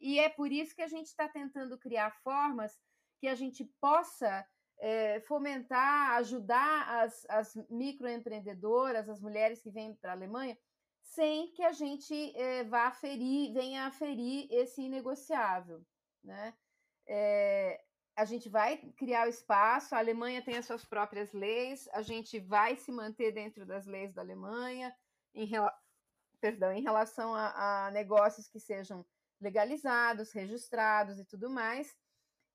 E 0.00 0.18
é 0.18 0.30
por 0.30 0.50
isso 0.50 0.74
que 0.74 0.80
a 0.80 0.88
gente 0.88 1.08
está 1.08 1.28
tentando 1.28 1.76
criar 1.76 2.10
formas 2.22 2.72
que 3.18 3.28
a 3.28 3.34
gente 3.34 3.66
possa 3.78 4.46
é, 4.78 5.20
fomentar, 5.20 6.12
ajudar 6.12 7.02
as, 7.02 7.26
as 7.28 7.54
microempreendedoras, 7.68 9.10
as 9.10 9.20
mulheres 9.20 9.60
que 9.60 9.70
vêm 9.70 9.94
para 9.94 10.12
a 10.12 10.14
Alemanha, 10.14 10.56
sem 11.02 11.52
que 11.52 11.62
a 11.62 11.72
gente 11.72 12.14
é, 12.34 12.64
vá 12.64 12.90
ferir, 12.90 13.52
venha 13.52 13.84
a 13.84 13.90
ferir 13.90 14.48
esse 14.50 14.80
inegociável. 14.80 15.84
Né? 16.24 16.54
É, 17.06 17.78
a 18.16 18.24
gente 18.24 18.48
vai 18.48 18.78
criar 18.96 19.26
o 19.26 19.30
espaço, 19.30 19.94
a 19.94 19.98
Alemanha 19.98 20.42
tem 20.42 20.56
as 20.56 20.64
suas 20.64 20.84
próprias 20.84 21.32
leis, 21.32 21.86
a 21.92 22.00
gente 22.00 22.40
vai 22.40 22.74
se 22.74 22.90
manter 22.90 23.30
dentro 23.30 23.66
das 23.66 23.84
leis 23.86 24.14
da 24.14 24.22
Alemanha, 24.22 24.94
em, 25.34 25.50
perdão, 26.40 26.72
em 26.72 26.82
relação 26.82 27.34
a, 27.34 27.86
a 27.86 27.90
negócios 27.90 28.48
que 28.48 28.58
sejam 28.58 29.04
legalizados, 29.38 30.32
registrados 30.32 31.18
e 31.18 31.26
tudo 31.26 31.50
mais. 31.50 31.94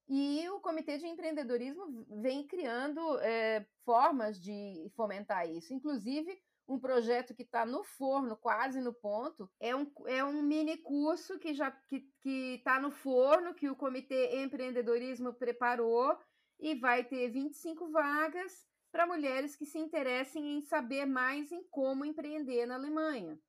E 0.10 0.50
o 0.50 0.60
Comitê 0.60 0.98
de 0.98 1.06
Empreendedorismo 1.06 2.06
vem 2.22 2.46
criando 2.48 3.20
é, 3.20 3.66
formas 3.86 4.42
de 4.42 4.92
fomentar 4.96 5.48
isso, 5.48 5.74
inclusive 5.74 6.42
um 6.68 6.80
projeto 6.80 7.34
que 7.34 7.44
está 7.44 7.66
no 7.66 7.84
forno, 7.84 8.38
quase 8.38 8.80
no 8.80 8.94
ponto. 8.94 9.50
É 9.60 9.76
um, 9.76 9.92
é 10.08 10.24
um 10.24 10.42
mini 10.42 10.78
curso 10.78 11.38
que 11.40 11.54
já 11.54 11.72
que 11.72 12.56
está 12.56 12.80
no 12.80 12.92
forno, 12.92 13.54
que 13.54 13.70
o 13.70 13.76
Comitê 13.76 14.42
Empreendedorismo 14.42 15.34
preparou 15.34 16.18
e 16.60 16.76
vai 16.76 17.04
ter 17.04 17.30
25 17.30 17.92
vagas 17.92 18.66
para 18.92 19.08
mulheres 19.08 19.56
que 19.56 19.66
se 19.66 19.80
interessem 19.80 20.58
em 20.58 20.62
saber 20.62 21.06
mais 21.06 21.52
em 21.52 21.64
como 21.70 22.06
empreender 22.06 22.66
na 22.66 22.76
Alemanha. 22.76 23.40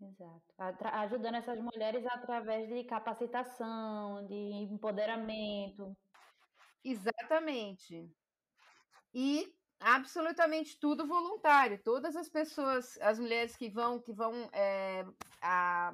Exato. 0.00 0.42
Ajudando 0.92 1.36
essas 1.36 1.60
mulheres 1.60 2.06
através 2.06 2.68
de 2.68 2.84
capacitação, 2.84 4.24
de 4.26 4.34
empoderamento. 4.34 5.96
Exatamente. 6.84 8.08
E 9.12 9.52
absolutamente 9.80 10.78
tudo 10.78 11.06
voluntário. 11.06 11.80
Todas 11.82 12.16
as 12.16 12.28
pessoas, 12.28 12.98
as 13.00 13.18
mulheres 13.18 13.56
que 13.56 13.68
vão 13.68 14.00
que 14.00 14.12
vão 14.12 14.32
é, 14.52 15.04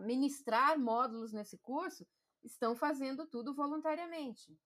ministrar 0.01 0.79
módulos 0.79 1.33
nesse 1.33 1.59
curso, 1.59 2.07
estão 2.43 2.75
fazendo 2.75 3.27
tudo 3.27 3.55
voluntariamente. 3.55 4.57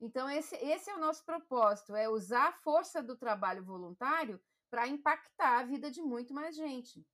Então 0.00 0.28
esse, 0.28 0.54
esse 0.56 0.90
é 0.90 0.94
o 0.94 1.00
nosso 1.00 1.24
propósito, 1.24 1.96
é 1.96 2.08
usar 2.08 2.48
a 2.48 2.52
força 2.52 3.02
do 3.02 3.16
trabalho 3.16 3.64
voluntário 3.64 4.40
para 4.70 4.86
impactar 4.86 5.60
a 5.60 5.62
vida 5.62 5.90
de 5.90 6.02
muito 6.02 6.34
mais 6.34 6.54
gente. 6.54 7.06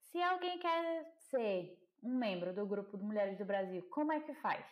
Se 0.00 0.20
alguém 0.20 0.58
quer 0.58 1.14
ser 1.30 1.78
um 2.02 2.14
membro 2.14 2.52
do 2.54 2.66
grupo 2.66 2.96
de 2.96 3.04
mulheres 3.04 3.38
do 3.38 3.44
Brasil, 3.44 3.82
como 3.90 4.12
é 4.12 4.20
que 4.20 4.34
faz? 4.34 4.64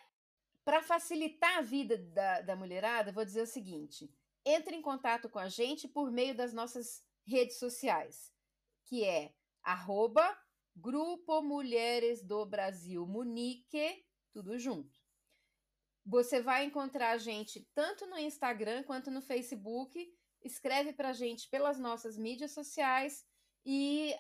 Para 0.64 0.83
facilitar 0.83 1.59
a 1.59 1.62
vida 1.62 1.97
da, 1.97 2.40
da 2.40 2.56
mulherada, 2.56 3.12
vou 3.12 3.25
dizer 3.25 3.42
o 3.42 3.47
seguinte: 3.47 4.12
entre 4.47 4.76
em 4.76 4.81
contato 4.81 5.29
com 5.29 5.41
a 5.41 5.49
gente 5.49 5.88
por 5.88 6.11
meio 6.11 6.35
das 6.35 6.53
nossas 6.55 7.05
redes 7.26 7.59
sociais, 7.59 8.33
que 8.85 9.05
é 9.05 9.35
arroba 9.61 10.25
Grupo 10.76 11.43
Mulheres 11.43 12.23
do 12.23 12.47
Brasil 12.47 13.05
Munique, 13.05 14.07
tudo 14.31 14.57
junto. 14.57 14.97
Você 16.05 16.41
vai 16.41 16.65
encontrar 16.65 17.11
a 17.11 17.19
gente 17.19 17.69
tanto 17.75 18.07
no 18.07 18.17
Instagram 18.17 18.85
quanto 18.85 19.11
no 19.11 19.21
Facebook. 19.21 20.09
Escreve 20.41 20.93
para 20.93 21.09
a 21.09 21.12
gente 21.12 21.49
pelas 21.49 21.81
nossas 21.81 22.17
mídias 22.17 22.53
sociais 22.53 23.26
e 23.65 24.15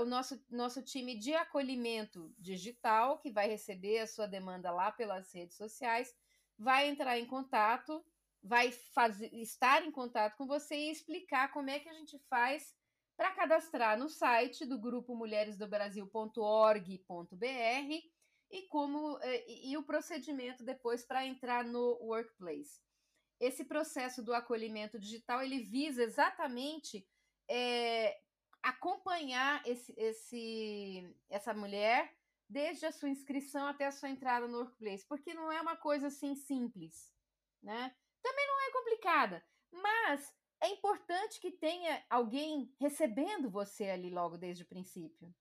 o 0.00 0.06
nosso, 0.06 0.42
nosso 0.48 0.82
time 0.82 1.18
de 1.18 1.34
acolhimento 1.34 2.34
digital, 2.38 3.18
que 3.18 3.30
vai 3.30 3.46
receber 3.46 3.98
a 3.98 4.06
sua 4.06 4.26
demanda 4.26 4.70
lá 4.70 4.90
pelas 4.90 5.30
redes 5.34 5.58
sociais, 5.58 6.16
vai 6.56 6.88
entrar 6.88 7.18
em 7.18 7.26
contato 7.26 8.02
vai 8.48 8.72
fazer, 8.72 9.32
estar 9.34 9.84
em 9.84 9.90
contato 9.90 10.36
com 10.36 10.46
você 10.46 10.74
e 10.74 10.90
explicar 10.90 11.52
como 11.52 11.70
é 11.70 11.78
que 11.78 11.88
a 11.88 11.92
gente 11.92 12.18
faz 12.30 12.74
para 13.16 13.32
cadastrar 13.32 13.98
no 13.98 14.08
site 14.08 14.64
do 14.64 14.80
grupo 14.80 15.14
mulheresdobrasil.org.br 15.14 17.38
e 18.50 18.62
como 18.68 19.18
eh, 19.20 19.44
e, 19.46 19.72
e 19.72 19.76
o 19.76 19.82
procedimento 19.82 20.64
depois 20.64 21.04
para 21.04 21.26
entrar 21.26 21.64
no 21.64 21.98
workplace. 22.00 22.80
Esse 23.38 23.64
processo 23.64 24.22
do 24.22 24.34
acolhimento 24.34 24.98
digital 24.98 25.42
ele 25.42 25.60
visa 25.60 26.02
exatamente 26.02 27.06
é, 27.48 28.18
acompanhar 28.62 29.62
esse, 29.66 29.94
esse, 29.96 31.14
essa 31.30 31.54
mulher 31.54 32.12
desde 32.48 32.86
a 32.86 32.92
sua 32.92 33.10
inscrição 33.10 33.66
até 33.66 33.86
a 33.86 33.92
sua 33.92 34.08
entrada 34.08 34.48
no 34.48 34.58
Workplace, 34.58 35.06
porque 35.06 35.34
não 35.34 35.52
é 35.52 35.60
uma 35.60 35.76
coisa 35.76 36.06
assim 36.06 36.34
simples, 36.34 37.12
né? 37.62 37.94
Também 38.22 38.46
não 38.46 38.60
é 38.60 38.72
complicada, 38.72 39.44
mas 39.70 40.34
é 40.60 40.68
importante 40.68 41.40
que 41.40 41.52
tenha 41.52 42.04
alguém 42.10 42.74
recebendo 42.80 43.50
você 43.50 43.90
ali 43.90 44.10
logo 44.10 44.36
desde 44.36 44.64
o 44.64 44.66
princípio. 44.66 45.34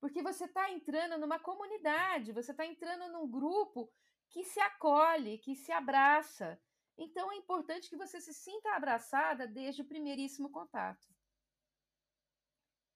Porque 0.00 0.22
você 0.22 0.46
está 0.46 0.70
entrando 0.70 1.18
numa 1.18 1.38
comunidade, 1.38 2.32
você 2.32 2.52
está 2.52 2.64
entrando 2.64 3.12
num 3.12 3.30
grupo 3.30 3.92
que 4.30 4.44
se 4.44 4.58
acolhe, 4.60 5.38
que 5.38 5.54
se 5.54 5.70
abraça. 5.72 6.58
Então 6.96 7.30
é 7.30 7.36
importante 7.36 7.88
que 7.88 7.96
você 7.96 8.20
se 8.20 8.32
sinta 8.32 8.70
abraçada 8.70 9.46
desde 9.46 9.82
o 9.82 9.86
primeiríssimo 9.86 10.50
contato. 10.50 11.06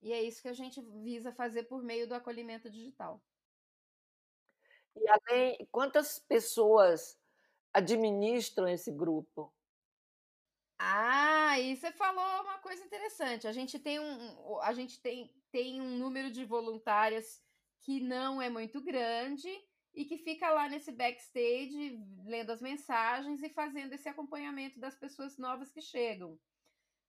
E 0.00 0.12
é 0.12 0.22
isso 0.22 0.42
que 0.42 0.48
a 0.48 0.54
gente 0.54 0.80
visa 1.02 1.32
fazer 1.32 1.64
por 1.64 1.82
meio 1.82 2.06
do 2.06 2.14
acolhimento 2.14 2.70
digital. 2.70 3.22
E 4.96 5.08
além, 5.08 5.68
quantas 5.72 6.18
pessoas 6.18 7.18
administram 7.74 8.68
esse 8.68 8.90
grupo? 8.92 9.52
Ah, 10.78 11.58
e 11.58 11.76
você 11.76 11.92
falou 11.92 12.42
uma 12.42 12.58
coisa 12.58 12.84
interessante. 12.84 13.46
A 13.46 13.52
gente 13.52 13.78
tem 13.78 13.98
um, 14.00 14.60
a 14.60 14.72
gente 14.72 15.00
tem, 15.00 15.34
tem 15.50 15.80
um 15.80 15.98
número 15.98 16.30
de 16.30 16.44
voluntárias 16.44 17.42
que 17.80 18.00
não 18.00 18.40
é 18.40 18.48
muito 18.48 18.80
grande 18.82 19.48
e 19.94 20.04
que 20.04 20.18
fica 20.18 20.50
lá 20.50 20.68
nesse 20.68 20.90
backstage 20.90 22.00
lendo 22.26 22.50
as 22.50 22.60
mensagens 22.60 23.42
e 23.42 23.48
fazendo 23.48 23.92
esse 23.92 24.08
acompanhamento 24.08 24.80
das 24.80 24.96
pessoas 24.96 25.38
novas 25.38 25.70
que 25.70 25.80
chegam. 25.80 26.38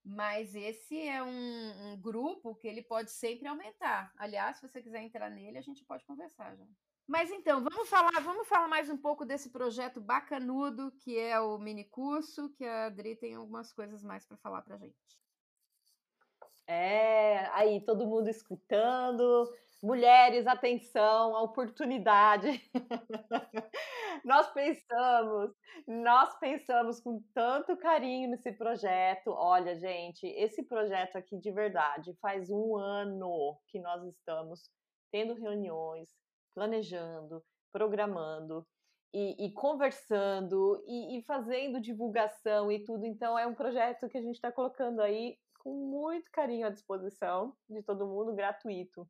Mas 0.03 0.53
esse 0.53 1.01
é 1.01 1.23
um, 1.23 1.93
um, 1.93 1.99
grupo 1.99 2.53
que 2.55 2.67
ele 2.67 2.83
pode 2.83 3.09
sempre 3.09 3.47
aumentar. 3.47 4.13
Aliás, 4.17 4.57
se 4.57 4.67
você 4.67 4.81
quiser 4.81 5.01
entrar 5.01 5.31
nele, 5.31 5.57
a 5.57 5.61
gente 5.61 5.83
pode 5.83 6.05
conversar 6.05 6.55
já. 6.55 6.65
Mas 7.07 7.29
então, 7.29 7.63
vamos 7.63 7.87
falar, 7.87 8.19
vamos 8.21 8.47
falar 8.47 8.67
mais 8.67 8.89
um 8.89 8.97
pouco 8.97 9.25
desse 9.25 9.51
projeto 9.51 10.01
bacanudo 10.01 10.91
que 11.03 11.19
é 11.19 11.39
o 11.39 11.57
mini 11.59 11.83
curso, 11.83 12.49
que 12.55 12.65
a 12.65 12.87
Adri 12.87 13.15
tem 13.15 13.35
algumas 13.35 13.71
coisas 13.71 14.03
mais 14.03 14.25
para 14.25 14.37
falar 14.37 14.63
para 14.63 14.77
gente. 14.77 14.95
É, 16.67 17.45
aí 17.53 17.79
todo 17.85 18.07
mundo 18.07 18.27
escutando, 18.27 19.53
mulheres, 19.83 20.47
atenção, 20.47 21.33
oportunidade. 21.33 22.49
nós 24.25 24.51
pensamos, 24.51 25.51
nós 25.87 26.39
pensamos 26.39 26.99
com 26.99 27.23
tanto 27.35 27.77
carinho 27.77 28.31
nesse 28.31 28.51
projeto. 28.51 29.29
Olha, 29.29 29.75
gente, 29.75 30.25
esse 30.25 30.63
projeto 30.63 31.17
aqui 31.17 31.37
de 31.37 31.51
verdade 31.51 32.15
faz 32.19 32.49
um 32.49 32.75
ano 32.75 33.59
que 33.67 33.79
nós 33.79 34.03
estamos 34.07 34.71
tendo 35.11 35.35
reuniões, 35.35 36.09
planejando, 36.55 37.43
programando 37.71 38.65
e, 39.13 39.45
e 39.45 39.51
conversando 39.51 40.81
e, 40.87 41.19
e 41.19 41.23
fazendo 41.23 41.79
divulgação 41.79 42.71
e 42.71 42.83
tudo. 42.83 43.05
Então, 43.05 43.37
é 43.37 43.45
um 43.45 43.53
projeto 43.53 44.09
que 44.09 44.17
a 44.17 44.21
gente 44.21 44.35
está 44.35 44.51
colocando 44.51 45.01
aí 45.01 45.37
com 45.59 45.73
muito 45.73 46.31
carinho 46.31 46.65
à 46.65 46.69
disposição 46.69 47.55
de 47.69 47.83
todo 47.83 48.07
mundo, 48.07 48.33
gratuito. 48.33 49.07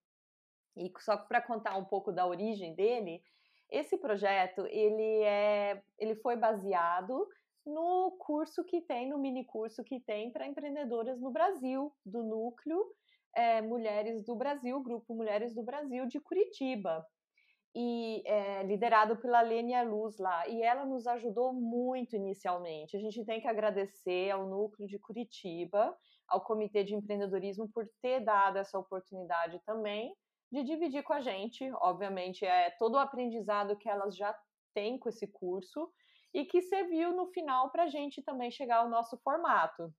E 0.75 0.91
só 0.99 1.15
para 1.15 1.41
contar 1.41 1.77
um 1.77 1.85
pouco 1.85 2.11
da 2.11 2.25
origem 2.25 2.75
dele, 2.75 3.23
esse 3.69 3.97
projeto 3.97 4.65
ele 4.67 5.23
é, 5.23 5.81
ele 5.97 6.15
foi 6.15 6.35
baseado 6.35 7.27
no 7.65 8.11
curso 8.19 8.63
que 8.63 8.81
tem, 8.81 9.09
no 9.09 9.17
mini 9.17 9.43
curso 9.43 9.83
que 9.83 9.99
tem 9.99 10.31
para 10.31 10.47
empreendedoras 10.47 11.19
no 11.19 11.31
Brasil, 11.31 11.91
do 12.05 12.23
núcleo 12.23 12.85
é, 13.35 13.61
Mulheres 13.61 14.23
do 14.23 14.35
Brasil, 14.35 14.79
Grupo 14.81 15.15
Mulheres 15.15 15.53
do 15.53 15.63
Brasil 15.63 16.05
de 16.05 16.19
Curitiba. 16.19 17.05
E 17.75 18.23
é, 18.25 18.63
liderado 18.63 19.17
pela 19.17 19.41
Lênia 19.41 19.83
Luz 19.83 20.17
lá. 20.17 20.47
E 20.47 20.61
ela 20.61 20.85
nos 20.85 21.05
ajudou 21.07 21.51
muito 21.51 22.15
inicialmente. 22.15 22.95
A 22.95 22.99
gente 22.99 23.25
tem 23.25 23.41
que 23.41 23.47
agradecer 23.47 24.31
ao 24.31 24.47
núcleo 24.47 24.87
de 24.87 24.97
Curitiba, 24.97 25.93
ao 26.27 26.41
Comitê 26.41 26.83
de 26.83 26.95
Empreendedorismo, 26.95 27.69
por 27.69 27.85
ter 28.01 28.21
dado 28.21 28.57
essa 28.57 28.79
oportunidade 28.79 29.59
também 29.65 30.15
de 30.51 30.63
dividir 30.63 31.03
com 31.03 31.13
a 31.13 31.21
gente, 31.21 31.69
obviamente, 31.81 32.45
é 32.45 32.69
todo 32.71 32.95
o 32.95 32.99
aprendizado 32.99 33.77
que 33.77 33.89
elas 33.89 34.15
já 34.15 34.33
têm 34.73 34.97
com 34.97 35.09
esse 35.09 35.27
curso 35.27 35.91
e 36.33 36.45
que 36.45 36.61
serviu 36.61 37.15
no 37.15 37.27
final 37.27 37.71
para 37.71 37.83
a 37.83 37.87
gente 37.87 38.21
também 38.21 38.51
chegar 38.51 38.77
ao 38.77 38.89
nosso 38.89 39.17
formato. 39.17 39.93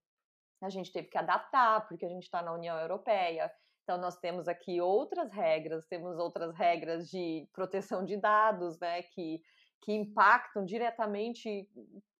A 0.62 0.70
gente 0.70 0.92
teve 0.92 1.08
que 1.08 1.18
adaptar, 1.18 1.86
porque 1.86 2.06
a 2.06 2.08
gente 2.08 2.24
está 2.24 2.42
na 2.42 2.54
União 2.54 2.78
Europeia, 2.78 3.52
então 3.86 3.98
nós 3.98 4.18
temos 4.18 4.48
aqui 4.48 4.80
outras 4.80 5.30
regras, 5.30 5.86
temos 5.86 6.18
outras 6.18 6.52
regras 6.56 7.08
de 7.08 7.48
proteção 7.52 8.04
de 8.04 8.16
dados, 8.16 8.80
né, 8.80 9.00
que, 9.02 9.40
que 9.80 9.92
impactam 9.92 10.64
diretamente 10.64 11.70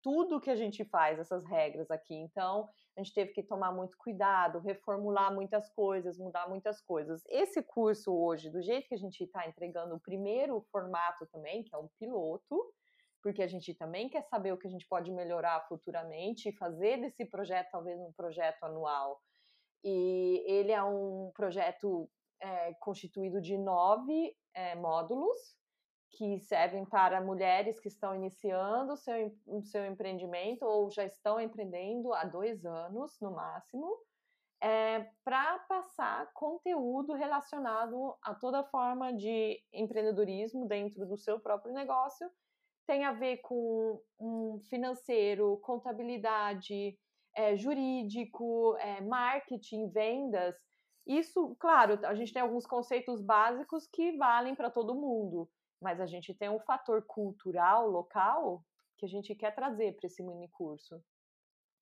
tudo 0.01 0.41
que 0.41 0.49
a 0.49 0.55
gente 0.55 0.85
faz, 0.85 1.19
essas 1.19 1.45
regras 1.45 1.91
aqui. 1.91 2.15
Então, 2.15 2.69
a 2.97 3.03
gente 3.03 3.13
teve 3.13 3.33
que 3.33 3.43
tomar 3.43 3.73
muito 3.73 3.99
cuidado, 3.99 4.61
reformular 4.61 5.35
muitas 5.35 5.69
coisas, 5.71 6.17
mudar 6.17 6.49
muitas 6.49 6.81
coisas. 6.81 7.25
Esse 7.29 7.61
curso 7.61 8.15
hoje, 8.15 8.49
do 8.49 8.63
jeito 8.63 8.87
que 8.87 8.95
a 8.95 8.99
gente 8.99 9.25
está 9.25 9.49
entregando 9.49 9.97
o 9.97 10.01
primeiro 10.01 10.65
formato 10.71 11.27
também, 11.33 11.65
que 11.65 11.75
é 11.75 11.79
um 11.79 11.89
piloto, 11.99 12.73
porque 13.21 13.43
a 13.43 13.49
gente 13.49 13.75
também 13.75 14.09
quer 14.09 14.23
saber 14.23 14.53
o 14.53 14.57
que 14.57 14.69
a 14.69 14.71
gente 14.71 14.87
pode 14.87 15.11
melhorar 15.11 15.67
futuramente 15.69 16.49
e 16.49 16.57
fazer 16.57 16.99
desse 17.01 17.25
projeto 17.25 17.71
talvez 17.73 17.99
um 17.99 18.13
projeto 18.13 18.63
anual. 18.63 19.21
E 19.89 20.43
ele 20.45 20.73
é 20.73 20.83
um 20.83 21.31
projeto 21.33 22.11
é, 22.41 22.75
constituído 22.75 23.41
de 23.41 23.57
nove 23.57 24.37
é, 24.53 24.75
módulos, 24.75 25.57
que 26.11 26.41
servem 26.41 26.85
para 26.85 27.21
mulheres 27.21 27.79
que 27.79 27.87
estão 27.87 28.13
iniciando 28.13 28.95
o 28.95 28.97
seu, 28.97 29.33
seu 29.63 29.87
empreendimento 29.87 30.65
ou 30.65 30.91
já 30.91 31.05
estão 31.05 31.41
empreendendo 31.41 32.13
há 32.13 32.25
dois 32.25 32.67
anos, 32.67 33.17
no 33.21 33.31
máximo, 33.31 33.97
é, 34.61 35.09
para 35.23 35.61
passar 35.69 36.33
conteúdo 36.33 37.13
relacionado 37.13 38.17
a 38.23 38.35
toda 38.35 38.65
forma 38.65 39.13
de 39.13 39.63
empreendedorismo 39.73 40.67
dentro 40.67 41.07
do 41.07 41.17
seu 41.17 41.39
próprio 41.39 41.73
negócio. 41.73 42.29
Tem 42.89 43.05
a 43.05 43.13
ver 43.13 43.37
com 43.37 44.03
um 44.19 44.59
financeiro, 44.69 45.59
contabilidade, 45.59 46.99
é, 47.37 47.57
jurídico, 47.57 48.77
é, 48.79 49.01
marketing, 49.01 49.89
vendas. 49.91 50.57
Isso, 51.07 51.55
claro, 51.61 52.01
a 52.05 52.15
gente 52.15 52.33
tem 52.33 52.43
alguns 52.43 52.67
conceitos 52.67 53.23
básicos 53.23 53.87
que 53.87 54.17
valem 54.17 54.55
para 54.57 54.71
todo 54.71 54.95
mundo 54.95 55.49
mas 55.81 56.01
a 56.01 56.07
gente 56.07 56.35
tem 56.35 56.49
um 56.49 56.61
fator 56.61 57.03
cultural 57.03 57.89
local 57.89 58.65
que 58.99 59.05
a 59.05 59.09
gente 59.09 59.35
quer 59.35 59.55
trazer 59.55 59.95
para 59.97 60.07
esse 60.07 60.23
mini 60.23 60.49
curso. 60.49 61.03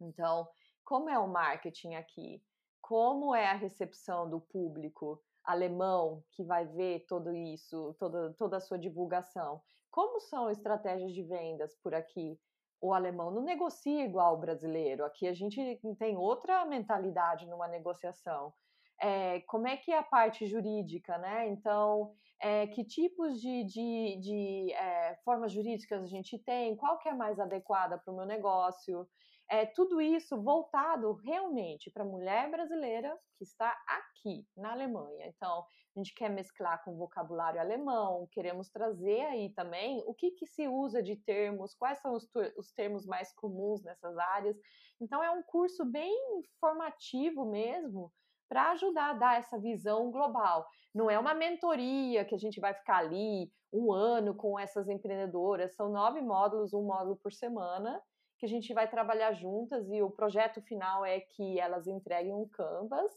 Então, 0.00 0.48
como 0.84 1.08
é 1.08 1.18
o 1.18 1.28
marketing 1.28 1.94
aqui? 1.94 2.42
Como 2.80 3.34
é 3.34 3.46
a 3.46 3.54
recepção 3.54 4.28
do 4.28 4.40
público 4.40 5.22
alemão 5.44 6.24
que 6.32 6.42
vai 6.42 6.66
ver 6.66 7.06
tudo 7.06 7.32
isso, 7.32 7.94
toda, 7.98 8.34
toda 8.34 8.56
a 8.56 8.60
sua 8.60 8.78
divulgação? 8.78 9.62
Como 9.90 10.20
são 10.20 10.50
estratégias 10.50 11.12
de 11.12 11.22
vendas 11.22 11.74
por 11.76 11.94
aqui? 11.94 12.38
O 12.80 12.92
alemão 12.92 13.30
não 13.30 13.42
negocia 13.42 14.04
igual 14.04 14.34
o 14.34 14.40
brasileiro. 14.40 15.04
Aqui 15.04 15.26
a 15.26 15.32
gente 15.34 15.80
tem 15.98 16.16
outra 16.16 16.64
mentalidade 16.64 17.46
numa 17.46 17.66
negociação. 17.68 18.52
É, 19.00 19.40
como 19.40 19.66
é 19.66 19.76
que 19.76 19.90
é 19.90 19.98
a 19.98 20.02
parte 20.02 20.46
jurídica, 20.46 21.18
né? 21.18 21.48
Então, 21.48 22.12
é, 22.40 22.66
que 22.66 22.84
tipos 22.84 23.40
de, 23.40 23.64
de, 23.64 24.18
de 24.20 24.72
é, 24.72 25.18
formas 25.24 25.52
jurídicas 25.52 26.02
a 26.02 26.06
gente 26.06 26.38
tem, 26.38 26.76
qual 26.76 26.98
que 26.98 27.08
é 27.08 27.14
mais 27.14 27.40
adequada 27.40 27.98
para 27.98 28.12
o 28.12 28.16
meu 28.16 28.26
negócio, 28.26 29.08
é, 29.50 29.66
tudo 29.66 30.00
isso 30.00 30.40
voltado 30.42 31.12
realmente 31.12 31.90
para 31.90 32.02
a 32.02 32.06
mulher 32.06 32.50
brasileira 32.50 33.16
que 33.36 33.44
está 33.44 33.76
aqui 33.86 34.46
na 34.56 34.72
Alemanha. 34.72 35.26
Então, 35.26 35.64
a 35.96 36.00
gente 36.00 36.14
quer 36.14 36.28
mesclar 36.28 36.82
com 36.84 36.96
vocabulário 36.96 37.60
alemão, 37.60 38.26
queremos 38.32 38.68
trazer 38.70 39.20
aí 39.26 39.50
também 39.50 40.02
o 40.06 40.14
que, 40.14 40.30
que 40.32 40.46
se 40.46 40.66
usa 40.66 41.02
de 41.02 41.16
termos, 41.16 41.74
quais 41.74 41.98
são 42.00 42.14
os, 42.14 42.28
os 42.56 42.72
termos 42.72 43.06
mais 43.06 43.32
comuns 43.34 43.82
nessas 43.82 44.16
áreas. 44.16 44.56
Então, 45.00 45.22
é 45.22 45.30
um 45.30 45.42
curso 45.42 45.84
bem 45.84 46.16
formativo 46.58 47.44
mesmo 47.44 48.12
para 48.48 48.70
ajudar 48.72 49.10
a 49.10 49.14
dar 49.14 49.38
essa 49.38 49.58
visão 49.58 50.10
global. 50.10 50.66
Não 50.94 51.10
é 51.10 51.18
uma 51.18 51.34
mentoria 51.34 52.24
que 52.24 52.34
a 52.34 52.38
gente 52.38 52.60
vai 52.60 52.72
ficar 52.74 52.98
ali 52.98 53.50
um 53.72 53.92
ano 53.92 54.34
com 54.34 54.58
essas 54.58 54.88
empreendedoras, 54.88 55.74
são 55.74 55.90
nove 55.90 56.20
módulos, 56.20 56.72
um 56.72 56.82
módulo 56.82 57.16
por 57.16 57.32
semana, 57.32 58.00
que 58.38 58.46
a 58.46 58.48
gente 58.48 58.72
vai 58.74 58.88
trabalhar 58.88 59.32
juntas 59.32 59.90
e 59.90 60.02
o 60.02 60.10
projeto 60.10 60.60
final 60.62 61.04
é 61.04 61.20
que 61.20 61.58
elas 61.58 61.86
entreguem 61.86 62.34
um 62.34 62.48
canvas. 62.48 63.12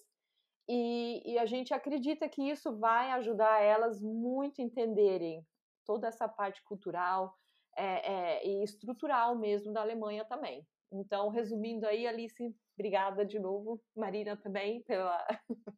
E, 0.69 1.21
e 1.25 1.39
a 1.39 1.45
gente 1.45 1.73
acredita 1.73 2.27
que 2.27 2.41
isso 2.49 2.77
vai 2.77 3.12
ajudar 3.12 3.62
elas 3.62 4.01
muito 4.01 4.62
a 4.62 4.63
entenderem 4.63 5.45
toda 5.86 6.08
essa 6.08 6.27
parte 6.27 6.62
cultural 6.63 7.34
é, 7.77 7.86
é, 7.86 8.47
e 8.47 8.63
estrutural 8.63 9.38
mesmo 9.38 9.71
da 9.71 9.82
Alemanha 9.82 10.25
também. 10.25 10.67
Então, 10.91 11.30
resumindo 11.30 11.86
aí, 11.86 12.08
Alice, 12.08 12.56
obrigada 12.77 13.25
de 13.25 13.39
novo, 13.39 13.82
Marina 13.95 14.38
também, 14.38 14.82
pela, 14.84 15.25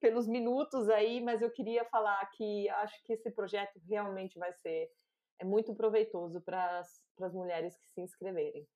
pelos 0.00 0.26
minutos 0.26 0.88
aí, 0.88 1.20
mas 1.20 1.42
eu 1.42 1.50
queria 1.50 1.84
falar 1.86 2.24
que 2.30 2.68
acho 2.68 3.02
que 3.04 3.12
esse 3.12 3.30
projeto 3.30 3.78
realmente 3.88 4.38
vai 4.38 4.52
ser 4.54 4.90
é 5.38 5.44
muito 5.44 5.74
proveitoso 5.74 6.40
para 6.40 6.80
as 7.20 7.34
mulheres 7.34 7.76
que 7.76 7.88
se 7.90 8.00
inscreverem. 8.00 8.66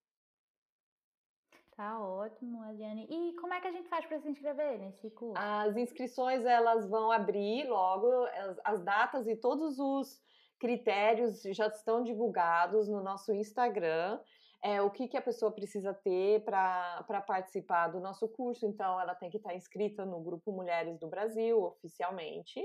Tá 1.81 1.99
ótimo, 1.99 2.63
Eliane. 2.67 3.07
E 3.09 3.33
como 3.37 3.55
é 3.55 3.61
que 3.63 3.67
a 3.67 3.73
gente 3.73 3.89
faz 3.89 4.05
para 4.05 4.21
se 4.21 4.29
inscrever 4.29 4.79
nesse 4.79 5.09
curso? 5.13 5.43
As 5.43 5.75
inscrições 5.79 6.45
elas 6.45 6.87
vão 6.87 7.11
abrir 7.11 7.67
logo, 7.67 8.27
as, 8.27 8.61
as 8.65 8.85
datas 8.85 9.27
e 9.27 9.35
todos 9.35 9.79
os 9.79 10.21
critérios 10.59 11.41
já 11.43 11.69
estão 11.69 12.03
divulgados 12.05 12.87
no 12.87 13.03
nosso 13.03 13.33
Instagram. 13.33 14.21
É, 14.63 14.83
o 14.83 14.91
que, 14.91 15.09
que 15.09 15.17
a 15.17 15.23
pessoa 15.23 15.51
precisa 15.51 15.95
ter 15.95 16.45
para 16.45 17.25
participar 17.27 17.89
do 17.89 17.99
nosso 17.99 18.29
curso. 18.29 18.67
Então, 18.67 19.01
ela 19.01 19.15
tem 19.15 19.31
que 19.31 19.39
estar 19.39 19.55
inscrita 19.55 20.05
no 20.05 20.21
Grupo 20.21 20.53
Mulheres 20.53 20.99
do 20.99 21.09
Brasil, 21.09 21.63
oficialmente. 21.63 22.61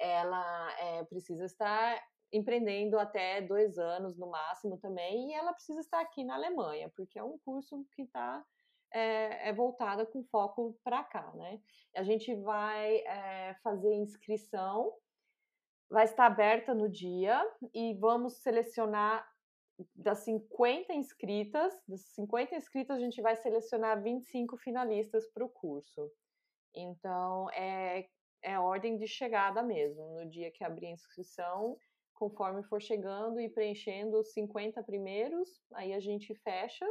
Ela 0.00 0.72
é, 0.80 1.04
precisa 1.04 1.44
estar 1.44 1.96
empreendendo 2.32 2.98
até 2.98 3.40
dois 3.40 3.78
anos 3.78 4.16
no 4.16 4.30
máximo 4.30 4.78
também, 4.78 5.30
e 5.30 5.34
ela 5.34 5.52
precisa 5.52 5.80
estar 5.80 6.00
aqui 6.00 6.24
na 6.24 6.34
Alemanha, 6.34 6.90
porque 6.94 7.18
é 7.18 7.24
um 7.24 7.38
curso 7.38 7.86
que 7.92 8.02
está 8.02 8.44
é, 8.92 9.48
é 9.48 9.52
voltada 9.52 10.06
com 10.06 10.22
foco 10.24 10.78
para 10.82 11.04
cá, 11.04 11.32
né? 11.34 11.60
A 11.94 12.02
gente 12.02 12.34
vai 12.36 12.96
é, 12.98 13.54
fazer 13.62 13.94
inscrição, 13.94 14.92
vai 15.90 16.04
estar 16.04 16.26
aberta 16.26 16.74
no 16.74 16.88
dia 16.88 17.42
e 17.74 17.94
vamos 17.94 18.42
selecionar 18.42 19.26
das 19.94 20.18
50 20.20 20.92
inscritas, 20.92 21.72
das 21.86 22.00
50 22.14 22.56
inscritas 22.56 22.96
a 22.96 23.00
gente 23.00 23.22
vai 23.22 23.36
selecionar 23.36 24.02
25 24.02 24.56
finalistas 24.56 25.26
para 25.32 25.44
o 25.44 25.48
curso. 25.48 26.10
Então 26.74 27.48
é, 27.50 28.08
é 28.42 28.58
ordem 28.58 28.96
de 28.96 29.06
chegada 29.06 29.62
mesmo. 29.62 30.14
No 30.14 30.28
dia 30.28 30.50
que 30.50 30.64
abrir 30.64 30.86
a 30.86 30.92
inscrição, 30.92 31.78
conforme 32.18 32.64
for 32.64 32.82
chegando 32.82 33.40
e 33.40 33.48
preenchendo 33.48 34.18
os 34.18 34.32
50 34.32 34.82
primeiros, 34.82 35.62
aí 35.72 35.94
a 35.94 36.00
gente 36.00 36.34
fecha 36.34 36.84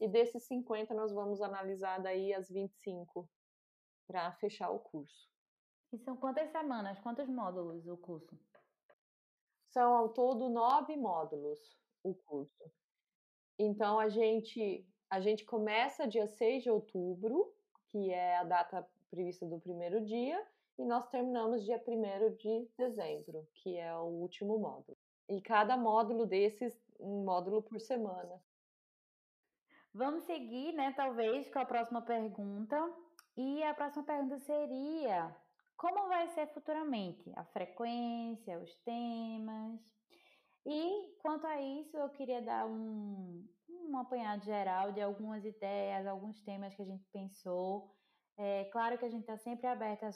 e 0.00 0.08
desses 0.08 0.42
50 0.48 0.92
nós 0.92 1.12
vamos 1.12 1.40
analisar 1.40 1.98
daí 2.02 2.34
as 2.34 2.50
25 2.50 3.30
para 4.08 4.32
fechar 4.32 4.70
o 4.70 4.80
curso. 4.80 5.30
E 5.92 5.98
são 5.98 6.16
quantas 6.16 6.50
semanas, 6.50 6.98
quantos 6.98 7.28
módulos 7.28 7.86
o 7.86 7.96
curso? 7.96 8.36
São 9.70 9.94
ao 9.94 10.08
todo 10.08 10.50
nove 10.50 10.96
módulos 10.96 11.60
o 12.02 12.14
curso. 12.14 12.64
Então 13.56 14.00
a 14.00 14.08
gente 14.08 14.84
a 15.08 15.20
gente 15.20 15.44
começa 15.44 16.08
dia 16.08 16.26
6 16.26 16.62
de 16.64 16.70
outubro, 16.70 17.54
que 17.88 18.10
é 18.10 18.38
a 18.38 18.44
data 18.44 18.88
prevista 19.10 19.46
do 19.46 19.60
primeiro 19.60 20.02
dia, 20.02 20.42
e 20.78 20.84
nós 20.84 21.06
terminamos 21.08 21.64
dia 21.64 21.82
1 21.86 22.36
de 22.36 22.68
dezembro, 22.76 23.46
que 23.54 23.76
é 23.76 23.94
o 23.96 24.04
último 24.04 24.58
módulo. 24.58 24.96
E 25.28 25.40
cada 25.40 25.76
módulo 25.76 26.26
desses, 26.26 26.74
um 26.98 27.24
módulo 27.24 27.62
por 27.62 27.80
semana. 27.80 28.42
Vamos 29.94 30.24
seguir, 30.24 30.72
né, 30.72 30.92
talvez, 30.96 31.48
com 31.50 31.58
a 31.58 31.66
próxima 31.66 32.02
pergunta. 32.02 32.76
E 33.36 33.62
a 33.62 33.74
próxima 33.74 34.04
pergunta 34.04 34.38
seria: 34.40 35.34
como 35.76 36.08
vai 36.08 36.28
ser 36.28 36.46
futuramente? 36.48 37.30
A 37.36 37.44
frequência, 37.44 38.58
os 38.58 38.74
temas? 38.84 39.80
E 40.64 41.16
quanto 41.20 41.46
a 41.46 41.60
isso, 41.60 41.96
eu 41.96 42.08
queria 42.10 42.40
dar 42.40 42.66
um, 42.66 43.46
um 43.68 43.98
apanhado 43.98 44.44
geral 44.44 44.92
de 44.92 45.00
algumas 45.00 45.44
ideias, 45.44 46.06
alguns 46.06 46.40
temas 46.42 46.74
que 46.74 46.82
a 46.82 46.86
gente 46.86 47.04
pensou 47.12 47.90
é 48.38 48.64
claro 48.66 48.98
que 48.98 49.04
a 49.04 49.08
gente 49.08 49.22
está 49.22 49.36
sempre 49.36 49.66
aberta 49.66 50.06
a 50.06 50.12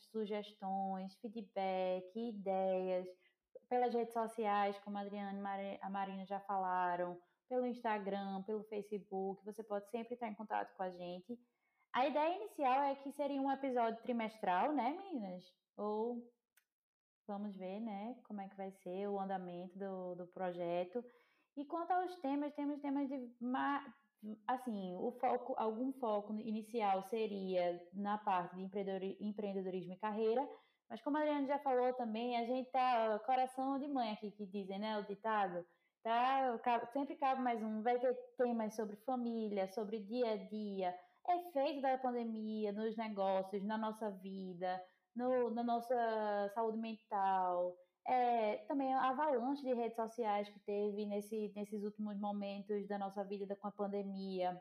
sugestões, 0.00 1.14
feedback, 1.16 2.10
ideias, 2.16 3.06
pelas 3.68 3.94
redes 3.94 4.12
sociais, 4.12 4.78
como 4.80 4.98
a 4.98 5.02
Adriana 5.02 5.62
e 5.62 5.78
a 5.80 5.88
Marina 5.88 6.26
já 6.26 6.40
falaram, 6.40 7.20
pelo 7.48 7.66
Instagram, 7.66 8.42
pelo 8.42 8.64
Facebook, 8.64 9.44
você 9.44 9.62
pode 9.62 9.88
sempre 9.90 10.14
estar 10.14 10.28
em 10.28 10.34
contato 10.34 10.74
com 10.76 10.82
a 10.82 10.90
gente. 10.90 11.38
A 11.92 12.06
ideia 12.06 12.36
inicial 12.36 12.82
é 12.82 12.94
que 12.96 13.12
seria 13.12 13.40
um 13.40 13.50
episódio 13.50 14.02
trimestral, 14.02 14.72
né, 14.72 14.90
meninas? 14.90 15.44
Ou 15.76 16.22
vamos 17.26 17.56
ver, 17.56 17.80
né, 17.80 18.16
como 18.24 18.40
é 18.40 18.48
que 18.48 18.56
vai 18.56 18.70
ser 18.72 19.08
o 19.08 19.18
andamento 19.18 19.78
do, 19.78 20.14
do 20.16 20.26
projeto. 20.28 21.04
E 21.56 21.64
quanto 21.64 21.92
aos 21.92 22.16
temas, 22.16 22.54
temos 22.54 22.80
temas 22.80 23.08
de 23.08 23.34
assim, 24.46 24.94
o 24.96 25.12
foco, 25.12 25.54
algum 25.56 25.92
foco 25.94 26.32
inicial 26.34 27.02
seria 27.04 27.80
na 27.94 28.18
parte 28.18 28.56
de 28.56 28.62
empreendedorismo 29.20 29.92
e 29.92 29.98
carreira, 29.98 30.46
mas 30.88 31.00
como 31.02 31.16
a 31.16 31.20
Adriana 31.20 31.46
já 31.46 31.58
falou 31.60 31.92
também, 31.94 32.36
a 32.36 32.44
gente 32.44 32.70
tá 32.70 33.18
coração 33.20 33.78
de 33.78 33.88
mãe 33.88 34.12
aqui 34.12 34.30
que 34.32 34.46
dizem, 34.46 34.78
né, 34.78 34.98
o 34.98 35.06
ditado, 35.06 35.64
tá? 36.02 36.58
Sempre 36.92 37.16
cabe 37.16 37.40
mais 37.42 37.62
um, 37.62 37.82
vai 37.82 37.98
ter 37.98 38.14
temas 38.36 38.74
sobre 38.74 38.96
família, 39.06 39.68
sobre 39.68 40.00
dia 40.00 40.32
a 40.32 40.36
dia, 40.36 40.94
efeito 41.28 41.80
da 41.80 41.96
pandemia 41.98 42.72
nos 42.72 42.96
negócios, 42.96 43.62
na 43.62 43.78
nossa 43.78 44.10
vida, 44.10 44.82
no, 45.14 45.50
na 45.50 45.62
nossa 45.62 46.50
saúde 46.54 46.78
mental, 46.78 47.76
é, 48.06 48.56
também 48.68 48.92
a 48.92 49.10
avalanche 49.10 49.62
de 49.62 49.74
redes 49.74 49.96
sociais 49.96 50.48
que 50.48 50.58
teve 50.60 51.06
nesse, 51.06 51.52
nesses 51.54 51.82
últimos 51.82 52.18
momentos 52.18 52.86
da 52.88 52.98
nossa 52.98 53.24
vida 53.24 53.54
com 53.56 53.68
a 53.68 53.72
pandemia. 53.72 54.60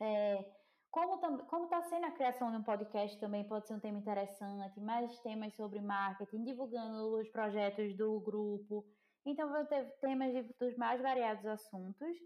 É, 0.00 0.44
como 0.90 1.64
está 1.64 1.82
sendo 1.82 2.06
a 2.06 2.12
criação 2.12 2.50
de 2.52 2.56
um 2.56 2.62
podcast 2.62 3.18
também 3.18 3.42
pode 3.44 3.66
ser 3.66 3.74
um 3.74 3.80
tema 3.80 3.98
interessante, 3.98 4.80
mais 4.80 5.18
temas 5.20 5.52
sobre 5.54 5.80
marketing, 5.80 6.44
divulgando 6.44 7.18
os 7.18 7.28
projetos 7.30 7.96
do 7.96 8.20
grupo. 8.20 8.84
Então, 9.26 9.50
vou 9.50 9.64
ter 9.64 9.84
temas 10.00 10.32
de, 10.32 10.42
dos 10.58 10.76
mais 10.76 11.00
variados 11.00 11.44
assuntos. 11.46 12.16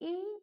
E 0.00 0.42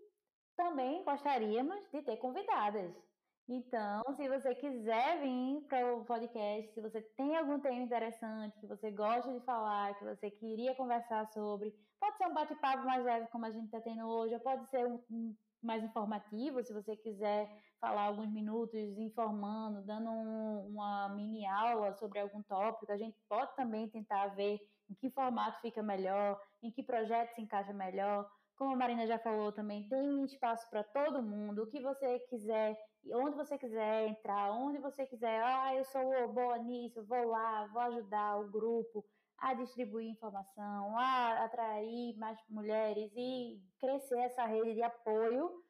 também 0.56 1.04
gostaríamos 1.04 1.80
de 1.92 2.02
ter 2.02 2.18
convidadas. 2.18 3.09
Então, 3.52 4.04
se 4.16 4.30
você 4.30 4.54
quiser 4.54 5.22
vir 5.24 5.62
para 5.68 5.96
o 5.96 6.06
podcast, 6.06 6.72
se 6.72 6.80
você 6.80 7.02
tem 7.18 7.36
algum 7.36 7.60
tema 7.60 7.82
interessante 7.82 8.60
que 8.60 8.68
você 8.68 8.92
gosta 8.92 9.34
de 9.34 9.44
falar, 9.44 9.98
que 9.98 10.06
você 10.06 10.30
queria 10.30 10.76
conversar 10.76 11.26
sobre, 11.34 11.74
pode 12.00 12.16
ser 12.18 12.28
um 12.28 12.34
bate-papo 12.36 12.86
mais 12.86 13.04
leve 13.04 13.26
como 13.32 13.48
a 13.48 13.50
gente 13.50 13.66
está 13.66 13.82
tendo 13.82 14.08
hoje, 14.08 14.36
ou 14.36 14.40
pode 14.40 14.70
ser 14.70 14.86
um, 14.86 15.04
um, 15.10 15.36
mais 15.64 15.84
informativo, 15.84 16.64
se 16.64 16.72
você 16.72 16.96
quiser 16.96 17.50
falar 17.82 18.04
alguns 18.04 18.32
minutos 18.32 19.00
informando, 19.00 19.82
dando 19.82 20.12
um, 20.12 20.68
uma 20.68 21.10
mini 21.10 21.44
aula 21.48 21.92
sobre 21.94 22.20
algum 22.20 22.44
tópico, 22.44 22.92
a 22.92 22.98
gente 22.98 23.18
pode 23.28 23.56
também 23.56 23.90
tentar 23.90 24.28
ver 24.36 24.60
em 24.88 24.94
que 24.94 25.10
formato 25.10 25.60
fica 25.60 25.82
melhor, 25.82 26.40
em 26.62 26.72
que 26.72 26.84
projeto 26.84 27.34
se 27.34 27.42
encaixa 27.42 27.74
melhor. 27.74 28.30
Como 28.56 28.74
a 28.74 28.78
Marina 28.78 29.08
já 29.08 29.18
falou 29.18 29.52
também, 29.52 29.88
tem 29.88 30.24
espaço 30.26 30.70
para 30.70 30.84
todo 30.84 31.24
mundo. 31.24 31.64
O 31.64 31.68
que 31.68 31.80
você 31.80 32.20
quiser 32.30 32.78
onde 33.14 33.36
você 33.36 33.58
quiser 33.58 34.08
entrar, 34.08 34.52
onde 34.52 34.78
você 34.80 35.06
quiser, 35.06 35.42
ah, 35.44 35.76
eu 35.76 35.84
sou 35.86 36.34
boa 36.34 36.58
nisso, 36.60 37.06
vou 37.06 37.28
lá, 37.28 37.68
vou 37.68 37.82
ajudar 37.82 38.40
o 38.40 38.50
grupo 38.50 39.06
a 39.42 39.54
distribuir 39.54 40.10
informação, 40.10 40.98
a 40.98 41.46
atrair 41.46 42.18
mais 42.18 42.38
mulheres 42.50 43.12
e 43.16 43.62
crescer 43.80 44.20
essa 44.20 44.46
rede 44.46 44.74
de 44.74 44.84
apoio, 44.84 45.64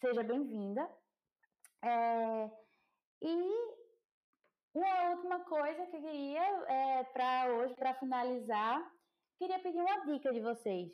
seja 0.00 0.22
bem-vinda. 0.22 0.88
É, 1.82 2.50
e 3.22 3.76
uma 4.74 5.10
última 5.10 5.40
coisa 5.40 5.86
que 5.86 5.96
eu 5.96 6.02
queria, 6.02 6.42
é, 6.68 7.04
para 7.04 7.54
hoje, 7.54 7.74
para 7.74 7.94
finalizar, 7.94 8.82
queria 9.38 9.58
pedir 9.58 9.80
uma 9.80 10.06
dica 10.06 10.32
de 10.32 10.40
vocês. 10.40 10.92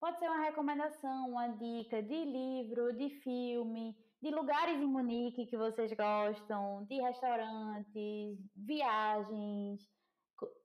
Pode 0.00 0.18
ser 0.18 0.28
uma 0.28 0.44
recomendação, 0.44 1.30
uma 1.30 1.48
dica 1.48 2.02
de 2.02 2.24
livro, 2.24 2.92
de 2.92 3.08
filme, 3.20 3.96
de 4.26 4.34
lugares 4.34 4.80
em 4.80 4.86
Munique 4.86 5.46
que 5.46 5.56
vocês 5.56 5.92
gostam, 5.92 6.84
de 6.86 7.00
restaurantes, 7.00 8.36
viagens, 8.56 9.88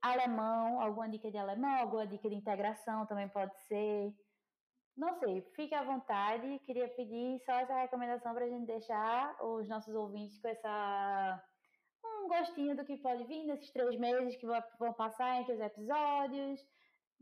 alemão, 0.02 0.82
alguma 0.82 1.08
dica 1.08 1.30
de 1.30 1.38
alemão, 1.38 1.76
alguma 1.76 2.08
dica 2.08 2.28
de 2.28 2.36
integração 2.36 3.06
também 3.06 3.30
pode 3.30 3.56
ser. 3.68 4.12
Não 4.98 5.14
sei, 5.14 5.44
fique 5.56 5.76
à 5.76 5.84
vontade. 5.84 6.58
Queria 6.66 6.88
pedir 6.90 7.40
só 7.46 7.54
essa 7.54 7.80
recomendação 7.82 8.34
para 8.34 8.46
a 8.46 8.50
gente 8.50 8.66
deixar 8.66 9.38
os 9.44 9.70
nossos 9.70 9.94
ouvintes 9.94 10.40
com 10.40 10.48
essa 10.48 11.44
um 12.04 12.28
gostinho 12.28 12.76
do 12.76 12.84
que 12.84 12.98
pode 12.98 13.24
vir 13.26 13.46
nesses 13.46 13.72
três 13.72 13.96
meses 13.96 14.36
que 14.38 14.48
vão 14.80 14.94
passar 14.94 15.40
entre 15.40 15.54
os 15.54 15.60
episódios, 15.60 16.66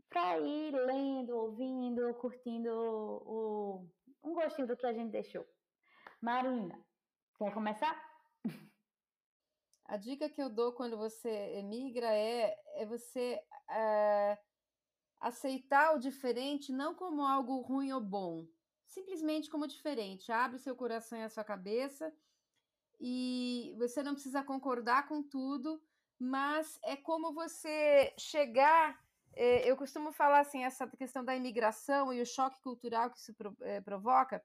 para 0.08 0.38
ir 0.40 0.74
lendo, 0.74 1.36
ouvindo, 1.36 2.14
curtindo 2.14 2.70
o, 2.70 3.86
um 4.24 4.32
gostinho 4.32 4.66
do 4.66 4.76
que 4.76 4.86
a 4.86 4.92
gente 4.92 5.10
deixou. 5.10 5.46
Marina, 6.20 6.78
quer 7.38 7.54
começar? 7.54 7.98
A 9.86 9.96
dica 9.96 10.28
que 10.28 10.40
eu 10.40 10.50
dou 10.50 10.72
quando 10.72 10.96
você 10.96 11.30
emigra 11.56 12.14
é, 12.14 12.54
é 12.74 12.86
você 12.86 13.42
é, 13.70 14.38
aceitar 15.18 15.96
o 15.96 15.98
diferente 15.98 16.72
não 16.72 16.94
como 16.94 17.22
algo 17.22 17.60
ruim 17.62 17.90
ou 17.92 18.00
bom, 18.02 18.46
simplesmente 18.86 19.48
como 19.48 19.66
diferente. 19.66 20.30
Abre 20.30 20.58
seu 20.58 20.76
coração 20.76 21.18
e 21.18 21.22
a 21.22 21.30
sua 21.30 21.42
cabeça 21.42 22.12
e 23.00 23.74
você 23.78 24.02
não 24.02 24.12
precisa 24.12 24.44
concordar 24.44 25.08
com 25.08 25.22
tudo, 25.22 25.82
mas 26.18 26.78
é 26.84 26.96
como 26.96 27.32
você 27.32 28.14
chegar. 28.18 29.02
É, 29.32 29.68
eu 29.68 29.76
costumo 29.76 30.12
falar 30.12 30.40
assim, 30.40 30.64
essa 30.64 30.86
questão 30.86 31.24
da 31.24 31.34
imigração 31.34 32.12
e 32.12 32.20
o 32.20 32.26
choque 32.26 32.60
cultural 32.60 33.10
que 33.10 33.18
isso 33.18 33.34
é, 33.62 33.80
provoca. 33.80 34.44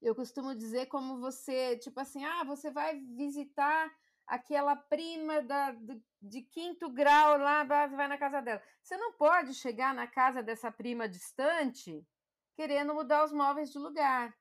Eu 0.00 0.14
costumo 0.14 0.54
dizer 0.54 0.86
como 0.86 1.18
você, 1.18 1.78
tipo 1.78 1.98
assim, 2.00 2.24
ah, 2.24 2.44
você 2.44 2.70
vai 2.70 2.98
visitar 2.98 3.90
aquela 4.26 4.74
prima 4.76 5.42
da, 5.42 5.72
de, 5.72 6.02
de 6.20 6.42
quinto 6.42 6.90
grau 6.90 7.38
lá, 7.38 7.64
vai 7.64 8.08
na 8.08 8.18
casa 8.18 8.40
dela. 8.40 8.62
Você 8.82 8.96
não 8.96 9.12
pode 9.12 9.54
chegar 9.54 9.94
na 9.94 10.06
casa 10.06 10.42
dessa 10.42 10.70
prima 10.70 11.08
distante 11.08 12.06
querendo 12.54 12.94
mudar 12.94 13.24
os 13.24 13.32
móveis 13.32 13.70
de 13.70 13.78
lugar. 13.78 14.34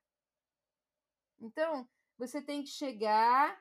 Então, 1.40 1.88
você 2.18 2.42
tem 2.42 2.64
que 2.64 2.70
chegar 2.70 3.60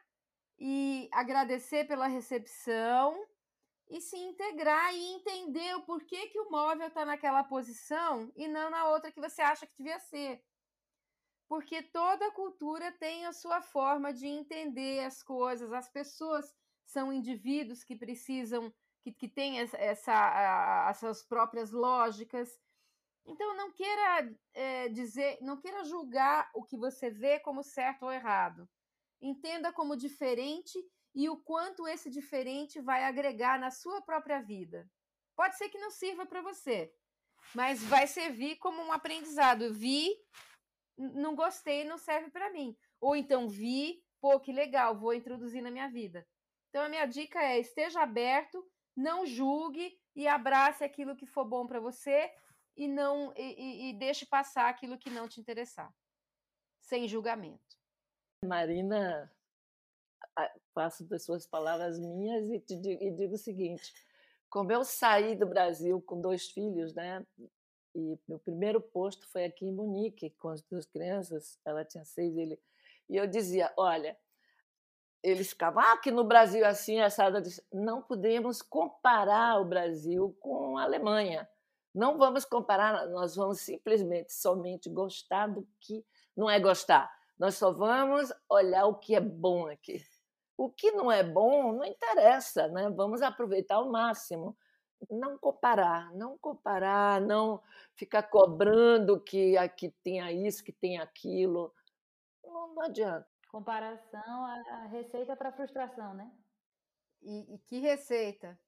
e 0.59 1.09
agradecer 1.12 1.87
pela 1.87 2.07
recepção 2.07 3.26
e 3.90 4.00
se 4.00 4.16
integrar 4.16 4.94
e 4.94 5.14
entender 5.14 5.74
o 5.76 5.83
porquê 5.83 6.28
que 6.28 6.38
o 6.38 6.50
móvel 6.50 6.87
está 6.87 7.05
naquela 7.05 7.42
posição 7.42 8.31
e 8.37 8.46
não 8.46 8.70
na 8.70 8.87
outra 8.88 9.11
que 9.11 9.20
você 9.20 9.42
acha 9.42 9.66
que 9.66 9.76
devia 9.76 9.98
ser. 9.98 10.42
Porque 11.52 11.82
toda 11.82 12.30
cultura 12.30 12.90
tem 12.92 13.26
a 13.26 13.32
sua 13.34 13.60
forma 13.60 14.10
de 14.10 14.26
entender 14.26 15.04
as 15.04 15.22
coisas, 15.22 15.70
as 15.70 15.86
pessoas 15.86 16.50
são 16.86 17.12
indivíduos 17.12 17.84
que 17.84 17.94
precisam, 17.94 18.72
que, 19.02 19.12
que 19.12 19.28
têm 19.28 19.58
essa, 19.60 20.14
a, 20.14 20.88
as 20.88 20.96
suas 20.96 21.22
próprias 21.22 21.70
lógicas. 21.70 22.58
Então, 23.26 23.54
não 23.54 23.70
queira 23.70 24.34
é, 24.54 24.88
dizer, 24.88 25.36
não 25.42 25.60
queira 25.60 25.84
julgar 25.84 26.50
o 26.54 26.64
que 26.64 26.74
você 26.74 27.10
vê 27.10 27.38
como 27.38 27.62
certo 27.62 28.04
ou 28.04 28.10
errado. 28.10 28.66
Entenda 29.20 29.70
como 29.74 29.94
diferente 29.94 30.82
e 31.14 31.28
o 31.28 31.36
quanto 31.36 31.86
esse 31.86 32.08
diferente 32.08 32.80
vai 32.80 33.04
agregar 33.04 33.60
na 33.60 33.70
sua 33.70 34.00
própria 34.00 34.40
vida. 34.40 34.90
Pode 35.36 35.58
ser 35.58 35.68
que 35.68 35.76
não 35.76 35.90
sirva 35.90 36.24
para 36.24 36.40
você, 36.40 36.90
mas 37.54 37.82
vai 37.84 38.06
servir 38.06 38.56
como 38.56 38.80
um 38.80 38.90
aprendizado. 38.90 39.74
Vi, 39.74 40.16
não 41.02 41.34
gostei, 41.34 41.84
não 41.84 41.98
serve 41.98 42.30
para 42.30 42.50
mim. 42.50 42.76
Ou 43.00 43.16
então 43.16 43.48
vi, 43.48 44.02
pô, 44.20 44.38
que 44.40 44.52
legal, 44.52 44.96
vou 44.96 45.12
introduzir 45.12 45.62
na 45.62 45.70
minha 45.70 45.88
vida. 45.88 46.26
Então 46.68 46.82
a 46.82 46.88
minha 46.88 47.06
dica 47.06 47.42
é: 47.42 47.58
esteja 47.58 48.00
aberto, 48.00 48.64
não 48.96 49.26
julgue 49.26 49.98
e 50.14 50.26
abrace 50.26 50.84
aquilo 50.84 51.16
que 51.16 51.26
for 51.26 51.44
bom 51.44 51.66
para 51.66 51.80
você 51.80 52.32
e 52.76 52.88
não 52.88 53.32
e, 53.36 53.90
e, 53.90 53.98
deixe 53.98 54.24
passar 54.24 54.68
aquilo 54.68 54.98
que 54.98 55.10
não 55.10 55.28
te 55.28 55.40
interessar, 55.40 55.92
sem 56.80 57.06
julgamento. 57.06 57.76
Marina, 58.44 59.30
faço 60.74 61.04
das 61.04 61.24
suas 61.24 61.46
palavras 61.46 61.98
minhas 61.98 62.50
e, 62.50 62.60
te 62.60 62.74
e 62.74 63.10
digo 63.10 63.34
o 63.34 63.38
seguinte: 63.38 63.92
como 64.48 64.72
eu 64.72 64.84
saí 64.84 65.36
do 65.36 65.46
Brasil 65.46 66.00
com 66.02 66.20
dois 66.20 66.50
filhos, 66.50 66.94
né? 66.94 67.24
E 67.94 68.18
meu 68.26 68.38
primeiro 68.38 68.81
posto 68.81 69.26
foi 69.28 69.44
aqui 69.44 69.66
em 69.66 69.72
Munique 69.72 70.31
com 70.38 70.48
as 70.48 70.62
duas 70.62 70.87
crianças. 70.87 71.59
Ela 71.64 71.85
tinha 71.85 72.05
seis, 72.05 72.37
ele 72.37 72.59
e 73.09 73.16
eu 73.16 73.26
dizia, 73.26 73.70
olha, 73.76 74.16
eles 75.22 75.50
ficavam, 75.50 75.83
ah, 75.83 75.98
que 75.98 76.11
no 76.11 76.24
Brasil 76.24 76.64
assim, 76.66 76.98
essa 76.98 77.31
não 77.72 78.00
podemos 78.00 78.62
comparar 78.62 79.61
o 79.61 79.66
Brasil 79.66 80.37
com 80.40 80.78
a 80.78 80.85
Alemanha. 80.85 81.48
Não 81.94 82.16
vamos 82.16 82.44
comparar, 82.44 83.07
nós 83.09 83.37
vamos 83.37 83.61
simplesmente 83.61 84.33
somente 84.33 84.88
gostar 84.88 85.46
do 85.46 85.68
que 85.78 86.05
não 86.35 86.48
é 86.48 86.59
gostar. 86.59 87.12
Nós 87.38 87.55
só 87.57 87.70
vamos 87.70 88.33
olhar 88.48 88.87
o 88.87 88.94
que 88.94 89.14
é 89.14 89.20
bom 89.20 89.68
aqui. 89.68 90.02
O 90.57 90.70
que 90.70 90.90
não 90.92 91.12
é 91.12 91.22
bom 91.22 91.72
não 91.72 91.85
interessa, 91.85 92.68
né? 92.68 92.88
Vamos 92.88 93.20
aproveitar 93.20 93.76
ao 93.76 93.90
máximo. 93.90 94.57
Não 95.10 95.36
comparar, 95.38 96.12
não 96.12 96.38
comparar, 96.38 97.20
não 97.20 97.62
ficar 97.94 98.22
cobrando 98.24 99.20
que 99.20 99.56
aqui 99.56 99.90
tenha 100.02 100.30
isso, 100.32 100.62
que 100.62 100.72
tenha 100.72 101.02
aquilo. 101.02 101.74
Não, 102.44 102.74
não 102.74 102.82
adianta. 102.82 103.28
Comparação, 103.48 104.44
a, 104.46 104.54
a 104.54 104.86
receita 104.86 105.36
para 105.36 105.52
frustração, 105.52 106.14
né? 106.14 106.30
E, 107.22 107.54
e 107.54 107.58
que 107.58 107.78
receita? 107.80 108.58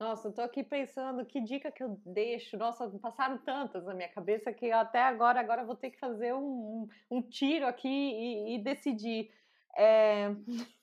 Nossa, 0.00 0.28
eu 0.28 0.32
tô 0.32 0.40
aqui 0.40 0.64
pensando 0.64 1.26
que 1.26 1.42
dica 1.42 1.70
que 1.70 1.82
eu 1.82 2.00
deixo. 2.06 2.56
Nossa, 2.56 2.88
passaram 2.98 3.36
tantas 3.36 3.84
na 3.84 3.92
minha 3.92 4.08
cabeça 4.08 4.50
que 4.50 4.72
até 4.72 5.02
agora, 5.02 5.38
agora 5.38 5.60
eu 5.60 5.66
vou 5.66 5.76
ter 5.76 5.90
que 5.90 5.98
fazer 5.98 6.32
um, 6.34 6.88
um 7.10 7.20
tiro 7.20 7.66
aqui 7.66 7.86
e, 7.88 8.54
e 8.54 8.64
decidir. 8.64 9.30
É... 9.76 10.28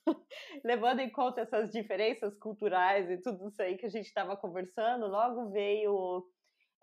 Levando 0.64 1.00
em 1.00 1.10
conta 1.10 1.42
essas 1.42 1.70
diferenças 1.70 2.36
culturais 2.38 3.10
e 3.10 3.18
tudo 3.18 3.48
isso 3.48 3.62
aí 3.62 3.76
que 3.76 3.86
a 3.86 3.90
gente 3.90 4.06
estava 4.06 4.36
conversando, 4.36 5.06
logo 5.06 5.50
veio 5.50 6.24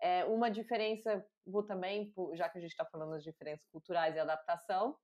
é, 0.00 0.24
uma 0.24 0.50
diferença, 0.50 1.24
vou 1.46 1.64
também, 1.64 2.12
já 2.34 2.48
que 2.48 2.58
a 2.58 2.60
gente 2.60 2.70
está 2.70 2.84
falando 2.84 3.12
das 3.12 3.24
diferenças 3.24 3.66
culturais 3.70 4.14
e 4.14 4.18
adaptação, 4.18 4.96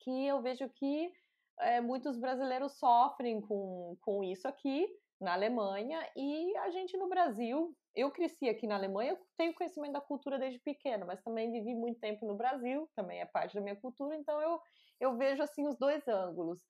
que 0.00 0.26
eu 0.26 0.40
vejo 0.42 0.68
que 0.70 1.12
é, 1.60 1.80
muitos 1.80 2.18
brasileiros 2.18 2.78
sofrem 2.78 3.40
com, 3.40 3.96
com 4.00 4.22
isso 4.22 4.46
aqui 4.46 4.88
na 5.20 5.32
Alemanha 5.32 5.98
e 6.14 6.56
a 6.58 6.70
gente 6.70 6.96
no 6.96 7.08
Brasil. 7.08 7.74
Eu 7.96 8.10
cresci 8.10 8.46
aqui 8.46 8.66
na 8.66 8.76
Alemanha, 8.76 9.18
tenho 9.38 9.54
conhecimento 9.54 9.94
da 9.94 10.02
cultura 10.02 10.38
desde 10.38 10.58
pequena, 10.60 11.06
mas 11.06 11.22
também 11.22 11.50
vivi 11.50 11.74
muito 11.74 11.98
tempo 11.98 12.26
no 12.26 12.36
Brasil, 12.36 12.86
também 12.94 13.20
é 13.20 13.24
parte 13.24 13.54
da 13.54 13.60
minha 13.62 13.74
cultura, 13.74 14.14
então 14.14 14.38
eu, 14.40 14.60
eu 15.00 15.16
vejo 15.16 15.42
assim 15.42 15.66
os 15.66 15.78
dois 15.78 16.06
ângulos. 16.06 16.60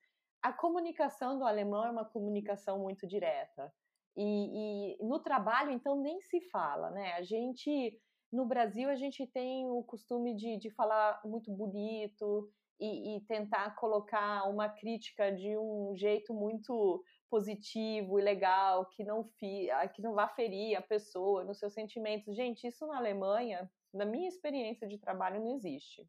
A 0.41 0.53
comunicação 0.53 1.37
do 1.37 1.45
alemão 1.45 1.85
é 1.85 1.91
uma 1.91 2.05
comunicação 2.05 2.79
muito 2.79 3.09
direta. 3.09 3.73
E, 4.17 4.95
e 4.95 5.05
no 5.05 5.19
trabalho, 5.19 5.73
então, 5.73 6.01
nem 6.01 6.21
se 6.21 6.41
fala, 6.49 6.91
né? 6.91 7.15
A 7.15 7.23
gente, 7.23 8.01
no 8.33 8.47
Brasil, 8.47 8.89
a 8.89 8.95
gente 8.95 9.27
tem 9.27 9.69
o 9.69 9.83
costume 9.83 10.35
de, 10.35 10.57
de 10.57 10.71
falar 10.71 11.21
muito 11.25 11.51
bonito, 11.53 12.49
e, 12.79 13.17
e, 13.17 13.21
tentar 13.23 13.75
colocar 13.77 14.49
uma 14.49 14.69
crítica 14.69 15.33
de 15.33 15.57
um 15.57 15.95
jeito 15.97 16.35
muito 16.35 17.03
positivo 17.29 18.19
e 18.19 18.23
legal, 18.23 18.87
que 18.87 19.05
não, 19.05 19.25
fi, 19.25 19.71
ah, 19.71 19.89
que 19.89 20.03
não 20.03 20.15
vá 20.15 20.29
ferir 20.29 20.77
a 20.77 20.83
pessoa 20.83 21.45
nos 21.45 21.59
seus 21.59 21.73
sentimentos. 21.73 22.35
Gente, 22.35 22.67
isso 22.67 22.87
na 22.87 22.99
Alemanha, 22.99 23.71
na 23.93 24.05
minha 24.05 24.29
experiência 24.29 24.87
de 24.87 24.99
trabalho, 24.99 25.41
não 25.41 25.55
existe. 25.55 26.09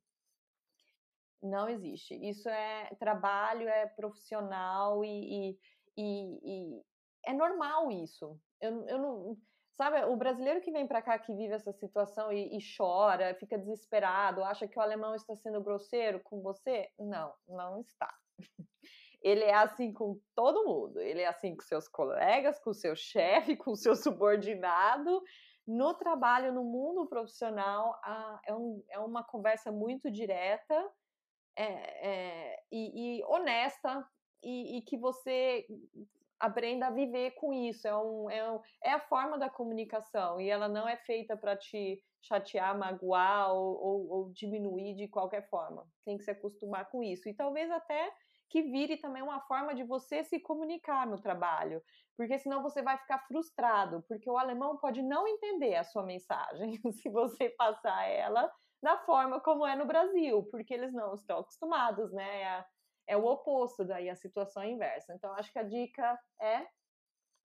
Não 1.41 1.69
existe. 1.69 2.15
Isso 2.15 2.49
é 2.49 2.89
trabalho, 2.99 3.67
é 3.67 3.87
profissional 3.87 5.03
e, 5.03 5.51
e, 5.51 5.59
e, 5.97 6.39
e 6.43 6.81
é 7.25 7.33
normal 7.33 7.91
isso. 7.91 8.39
Eu, 8.59 8.87
eu 8.87 8.97
não 8.97 9.37
Sabe, 9.77 10.03
o 10.05 10.15
brasileiro 10.17 10.59
que 10.59 10.71
vem 10.71 10.87
para 10.87 11.03
cá, 11.03 11.19
que 11.19 11.31
vive 11.31 11.53
essa 11.53 11.71
situação 11.71 12.33
e, 12.33 12.57
e, 12.57 12.59
chora, 12.75 13.35
fica 13.35 13.59
desesperado, 13.59 14.43
acha 14.43 14.67
que 14.67 14.77
o 14.79 14.81
alemão 14.81 15.13
está 15.13 15.35
sendo 15.35 15.61
grosseiro 15.61 16.19
com 16.21 16.41
você? 16.41 16.89
Não, 16.97 17.31
não 17.47 17.79
está. 17.79 18.11
Ele 19.27 19.43
é 19.43 19.55
assim 19.55 19.91
com 19.91 20.17
todo 20.33 20.65
mundo. 20.65 21.01
Ele 21.01 21.21
é 21.21 21.27
assim 21.27 21.53
com 21.53 21.61
seus 21.61 21.85
colegas, 21.85 22.57
com 22.59 22.73
seu 22.73 22.95
chefe, 22.95 23.57
com 23.57 23.75
seu 23.75 23.93
subordinado. 23.93 25.21
No 25.67 25.93
trabalho, 25.95 26.53
no 26.53 26.63
mundo 26.63 27.05
profissional, 27.07 27.99
é, 28.45 28.53
um, 28.55 28.81
é 28.89 28.99
uma 28.99 29.25
conversa 29.25 29.69
muito 29.69 30.09
direta 30.09 30.89
é, 31.57 31.65
é, 31.65 32.63
e, 32.71 33.19
e, 33.19 33.25
honesta, 33.25 34.07
e, 34.41 34.77
e 34.77 34.81
que 34.83 34.95
você 34.97 35.67
aprenda 36.39 36.87
a 36.87 36.91
viver 36.91 37.31
com 37.31 37.51
isso. 37.51 37.85
É, 37.85 37.97
um, 37.97 38.29
é, 38.29 38.49
um, 38.49 38.61
é 38.81 38.91
a 38.91 38.99
forma 39.01 39.37
da 39.37 39.49
comunicação 39.49 40.39
e 40.39 40.49
ela 40.49 40.69
não 40.69 40.87
é 40.87 40.95
feita 40.95 41.35
para 41.35 41.57
te 41.57 42.01
chatear, 42.21 42.77
magoar 42.77 43.53
ou, 43.53 43.77
ou, 43.77 44.09
ou, 44.09 44.29
diminuir 44.31 44.95
de 44.95 45.09
qualquer 45.09 45.49
forma. 45.49 45.85
Tem 46.05 46.17
que 46.17 46.23
se 46.23 46.31
acostumar 46.31 46.89
com 46.89 47.03
isso. 47.03 47.27
E 47.27 47.33
talvez 47.33 47.69
até 47.69 48.09
que 48.49 48.61
vire 48.63 48.97
também 48.97 49.21
uma 49.21 49.41
forma 49.41 49.75
de 49.75 49.83
você 49.83 50.23
se 50.23 50.39
comunicar 50.39 51.05
no 51.05 51.19
trabalho, 51.19 51.81
porque 52.15 52.39
senão 52.39 52.63
você 52.63 52.81
vai 52.81 52.97
ficar 52.97 53.19
frustrado, 53.27 54.03
porque 54.07 54.29
o 54.29 54.37
alemão 54.37 54.77
pode 54.77 55.01
não 55.01 55.27
entender 55.27 55.75
a 55.75 55.83
sua 55.83 56.03
mensagem 56.03 56.79
se 56.93 57.09
você 57.09 57.49
passar 57.49 58.07
ela 58.07 58.51
da 58.81 58.97
forma 58.99 59.39
como 59.41 59.65
é 59.65 59.75
no 59.75 59.85
Brasil, 59.85 60.43
porque 60.51 60.73
eles 60.73 60.93
não 60.93 61.13
estão 61.15 61.39
acostumados, 61.39 62.11
né? 62.13 62.45
A, 62.45 62.65
é 63.07 63.17
o 63.17 63.25
oposto, 63.25 63.85
daí 63.85 64.09
a 64.09 64.15
situação 64.15 64.61
é 64.61 64.69
inversa. 64.69 65.13
Então, 65.13 65.33
acho 65.33 65.51
que 65.51 65.59
a 65.59 65.63
dica 65.63 66.19
é 66.41 66.67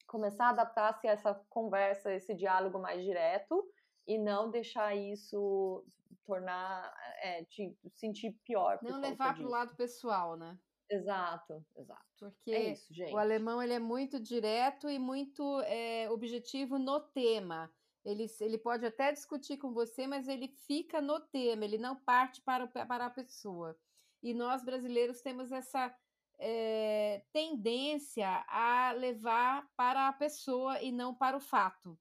começar 0.06 0.46
a 0.46 0.50
adaptar-se 0.50 1.06
a 1.06 1.12
essa 1.12 1.34
conversa, 1.48 2.12
esse 2.12 2.34
diálogo 2.34 2.78
mais 2.78 3.02
direto 3.02 3.64
e 4.06 4.18
não 4.18 4.50
deixar 4.50 4.94
isso 4.94 5.84
tornar, 6.24 6.92
é, 7.22 7.44
te 7.44 7.76
sentir 7.94 8.32
pior. 8.44 8.78
Não 8.82 9.00
levar 9.00 9.34
para 9.34 9.46
o 9.46 9.50
lado 9.50 9.74
pessoal, 9.76 10.36
né? 10.36 10.58
Exato, 10.92 11.64
exato. 11.74 12.04
Porque 12.18 12.50
é 12.52 12.72
isso, 12.72 12.92
o 13.12 13.16
alemão 13.16 13.62
ele 13.62 13.72
é 13.72 13.78
muito 13.78 14.20
direto 14.20 14.90
e 14.90 14.98
muito 14.98 15.60
é, 15.62 16.10
objetivo 16.10 16.78
no 16.78 17.00
tema. 17.00 17.72
Ele, 18.04 18.26
ele 18.40 18.58
pode 18.58 18.84
até 18.84 19.10
discutir 19.10 19.56
com 19.56 19.72
você, 19.72 20.06
mas 20.06 20.28
ele 20.28 20.48
fica 20.48 21.00
no 21.00 21.18
tema, 21.18 21.64
ele 21.64 21.78
não 21.78 21.96
parte 21.96 22.42
para, 22.42 22.66
para 22.66 23.06
a 23.06 23.10
pessoa. 23.10 23.78
E 24.22 24.34
nós 24.34 24.62
brasileiros 24.62 25.22
temos 25.22 25.50
essa 25.50 25.96
é, 26.38 27.24
tendência 27.32 28.44
a 28.48 28.92
levar 28.92 29.66
para 29.74 30.08
a 30.08 30.12
pessoa 30.12 30.82
e 30.82 30.92
não 30.92 31.14
para 31.14 31.36
o 31.38 31.40
fato. 31.40 31.98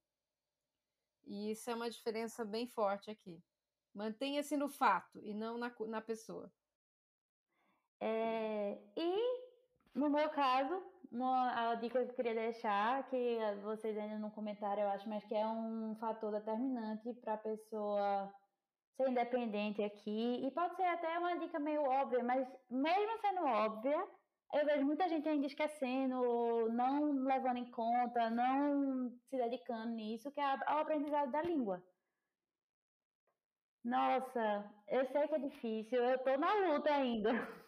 E 1.25 1.51
isso 1.51 1.69
é 1.69 1.75
uma 1.75 1.89
diferença 1.89 2.43
bem 2.43 2.67
forte 2.67 3.09
aqui. 3.09 3.41
Mantenha-se 3.93 4.57
no 4.57 4.67
fato 4.67 5.21
e 5.23 5.33
não 5.33 5.57
na, 5.57 5.73
na 5.87 6.01
pessoa. 6.01 6.51
É, 8.01 8.79
e 8.97 9.41
no 9.93 10.09
meu 10.09 10.29
caso, 10.29 10.81
uma, 11.11 11.71
a 11.71 11.75
dica 11.75 12.03
que 12.03 12.11
eu 12.11 12.15
queria 12.15 12.33
deixar, 12.33 13.07
que 13.09 13.37
vocês 13.63 13.97
ainda 13.97 14.17
não 14.17 14.31
comentaram, 14.31 14.81
eu 14.81 14.89
acho, 14.89 15.07
mas 15.07 15.23
que 15.25 15.35
é 15.35 15.45
um 15.45 15.95
fator 15.99 16.31
determinante 16.31 17.13
para 17.15 17.35
a 17.35 17.37
pessoa 17.37 18.33
ser 18.97 19.09
independente 19.09 19.83
aqui, 19.83 20.45
e 20.45 20.51
pode 20.51 20.75
ser 20.75 20.83
até 20.83 21.17
uma 21.19 21.37
dica 21.37 21.59
meio 21.59 21.83
óbvia, 21.83 22.23
mas 22.23 22.47
mesmo 22.69 23.19
sendo 23.19 23.45
óbvia, 23.45 24.07
eu 24.53 24.65
vejo 24.65 24.85
muita 24.85 25.07
gente 25.07 25.27
ainda 25.29 25.45
esquecendo, 25.47 26.69
não 26.71 27.11
levando 27.23 27.57
em 27.57 27.71
conta, 27.71 28.29
não 28.29 29.09
se 29.29 29.37
dedicando 29.37 29.93
nisso, 29.93 30.31
que 30.31 30.39
é 30.39 30.55
o 30.55 30.79
aprendizado 30.79 31.31
da 31.31 31.41
língua. 31.41 31.83
Nossa, 33.83 34.71
eu 34.87 35.05
sei 35.07 35.27
que 35.27 35.35
é 35.35 35.39
difícil, 35.39 36.03
eu 36.03 36.19
tô 36.19 36.37
na 36.37 36.53
luta 36.53 36.93
ainda. 36.93 37.31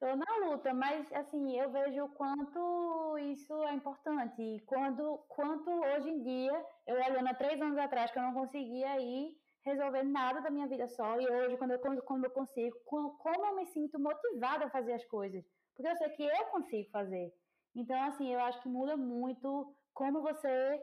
tô 0.00 0.06
na 0.16 0.46
luta, 0.46 0.72
mas 0.74 1.10
assim, 1.12 1.58
eu 1.58 1.70
vejo 1.70 2.04
o 2.04 2.08
quanto 2.10 3.18
isso 3.18 3.52
é 3.64 3.74
importante. 3.74 4.40
E 4.42 4.60
quando, 4.60 5.18
quanto 5.28 5.70
hoje 5.70 6.10
em 6.10 6.22
dia, 6.22 6.66
eu 6.86 6.96
olhando 6.96 7.28
há 7.28 7.34
três 7.34 7.60
anos 7.60 7.78
atrás 7.78 8.10
que 8.10 8.18
eu 8.18 8.22
não 8.22 8.34
conseguia 8.34 9.00
ir 9.00 9.36
resolver 9.64 10.02
nada 10.02 10.40
da 10.42 10.50
minha 10.50 10.66
vida 10.66 10.86
só, 10.88 11.18
e 11.18 11.26
hoje, 11.26 11.56
quando 11.56 11.70
eu, 11.70 11.78
quando 12.02 12.24
eu 12.24 12.30
consigo, 12.30 12.76
como 12.84 13.46
eu 13.46 13.56
me 13.56 13.64
sinto 13.66 13.98
motivada 13.98 14.66
a 14.66 14.70
fazer 14.70 14.92
as 14.92 15.04
coisas 15.06 15.42
porque 15.74 15.90
eu 15.90 15.96
sei 15.96 16.08
que 16.10 16.22
eu 16.22 16.44
consigo 16.46 16.90
fazer. 16.90 17.32
Então, 17.74 18.00
assim, 18.04 18.32
eu 18.32 18.40
acho 18.40 18.62
que 18.62 18.68
muda 18.68 18.96
muito 18.96 19.74
como 19.92 20.22
você. 20.22 20.80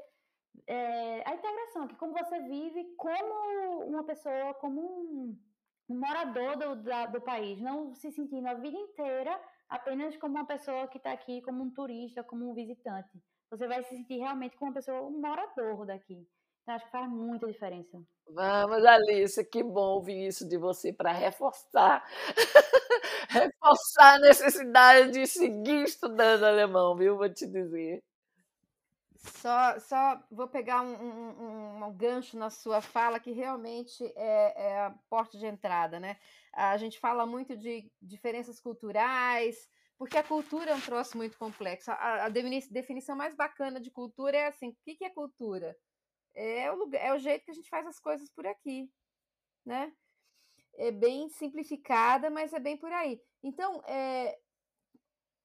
É, 0.68 1.30
a 1.30 1.34
integração, 1.34 1.88
que 1.88 1.96
como 1.96 2.12
você 2.12 2.42
vive 2.42 2.94
como 2.98 3.86
uma 3.86 4.04
pessoa, 4.04 4.54
como 4.56 4.82
um 4.82 5.40
morador 6.00 6.58
do, 6.58 6.76
da, 6.84 7.06
do 7.06 7.22
país, 7.22 7.60
não 7.62 7.94
se 7.96 8.12
sentindo 8.12 8.48
a 8.48 8.54
vida 8.54 8.78
inteira 8.78 9.40
apenas 9.70 10.18
como 10.18 10.36
uma 10.36 10.46
pessoa 10.46 10.88
que 10.88 10.98
está 10.98 11.12
aqui, 11.12 11.42
como 11.42 11.64
um 11.64 11.72
turista, 11.72 12.24
como 12.24 12.50
um 12.50 12.54
visitante. 12.54 13.22
Você 13.50 13.68
vai 13.68 13.84
se 13.84 13.96
sentir 13.96 14.18
realmente 14.18 14.56
como 14.58 14.72
uma 14.72 14.76
pessoa, 14.76 15.02
um 15.02 15.20
morador 15.20 15.86
daqui. 15.86 16.28
Então, 16.62 16.76
acho 16.76 16.86
que 16.86 16.92
faz 16.92 17.10
muita 17.10 17.48
diferença. 17.48 18.00
Vamos, 18.28 18.86
Alice, 18.86 19.44
que 19.46 19.64
bom 19.64 19.96
ouvir 19.96 20.28
isso 20.28 20.48
de 20.48 20.58
você 20.58 20.94
para 20.94 21.12
reforçar 21.12 22.06
reforçar 23.30 24.16
a 24.16 24.20
necessidade 24.20 25.12
de 25.12 25.26
seguir 25.26 25.84
estudando 25.84 26.44
alemão, 26.44 26.96
viu? 26.96 27.18
Vou 27.18 27.30
te 27.34 27.46
dizer. 27.48 28.02
Só, 29.24 29.80
só 29.80 30.24
vou 30.32 30.48
pegar 30.48 30.82
um, 30.82 30.96
um, 30.96 31.86
um, 31.86 31.94
gancho 31.94 32.38
na 32.38 32.50
sua 32.50 32.82
fala, 32.82 33.20
que 33.20 33.32
realmente 33.32 34.04
é, 34.16 34.70
é, 34.70 34.80
a 34.82 34.92
porta 35.10 35.38
de 35.38 35.46
entrada, 35.46 36.00
né? 36.00 36.18
A 36.54 36.76
gente 36.78 37.00
fala 37.00 37.26
muito 37.26 37.56
de 37.56 37.92
diferenças 38.02 38.60
culturais, 38.60 39.70
porque 39.98 40.18
a 40.18 40.24
cultura 40.24 40.72
é 40.72 40.76
um 40.76 40.82
troço 40.82 41.18
muito 41.18 41.38
complexo. 41.38 41.92
A, 41.92 42.26
a 42.26 42.30
definição 42.30 43.16
mais 43.16 43.36
bacana 43.36 43.80
de 43.80 43.92
cultura 43.92 44.38
é 44.38 44.48
assim: 44.48 44.70
o 44.70 44.78
que, 44.84 44.96
que 44.96 45.06
é 45.06 45.10
cultura? 45.10 45.78
É 46.34 46.72
o, 46.72 46.76
lugar, 46.76 47.02
é 47.02 47.14
o 47.14 47.20
jeito 47.20 47.46
que 47.46 47.52
a 47.52 47.56
gente 47.56 47.70
faz 47.70 47.86
as 47.86 48.00
coisas 48.00 48.30
por 48.30 48.48
aqui, 48.48 48.90
né? 49.66 49.94
é 50.76 50.92
bem 50.92 51.30
simplificada, 51.30 52.30
mas 52.30 52.54
é 52.54 52.60
bem 52.60 52.78
por 52.78 52.92
aí. 52.92 53.22
Então, 53.44 53.82
é, 53.86 54.38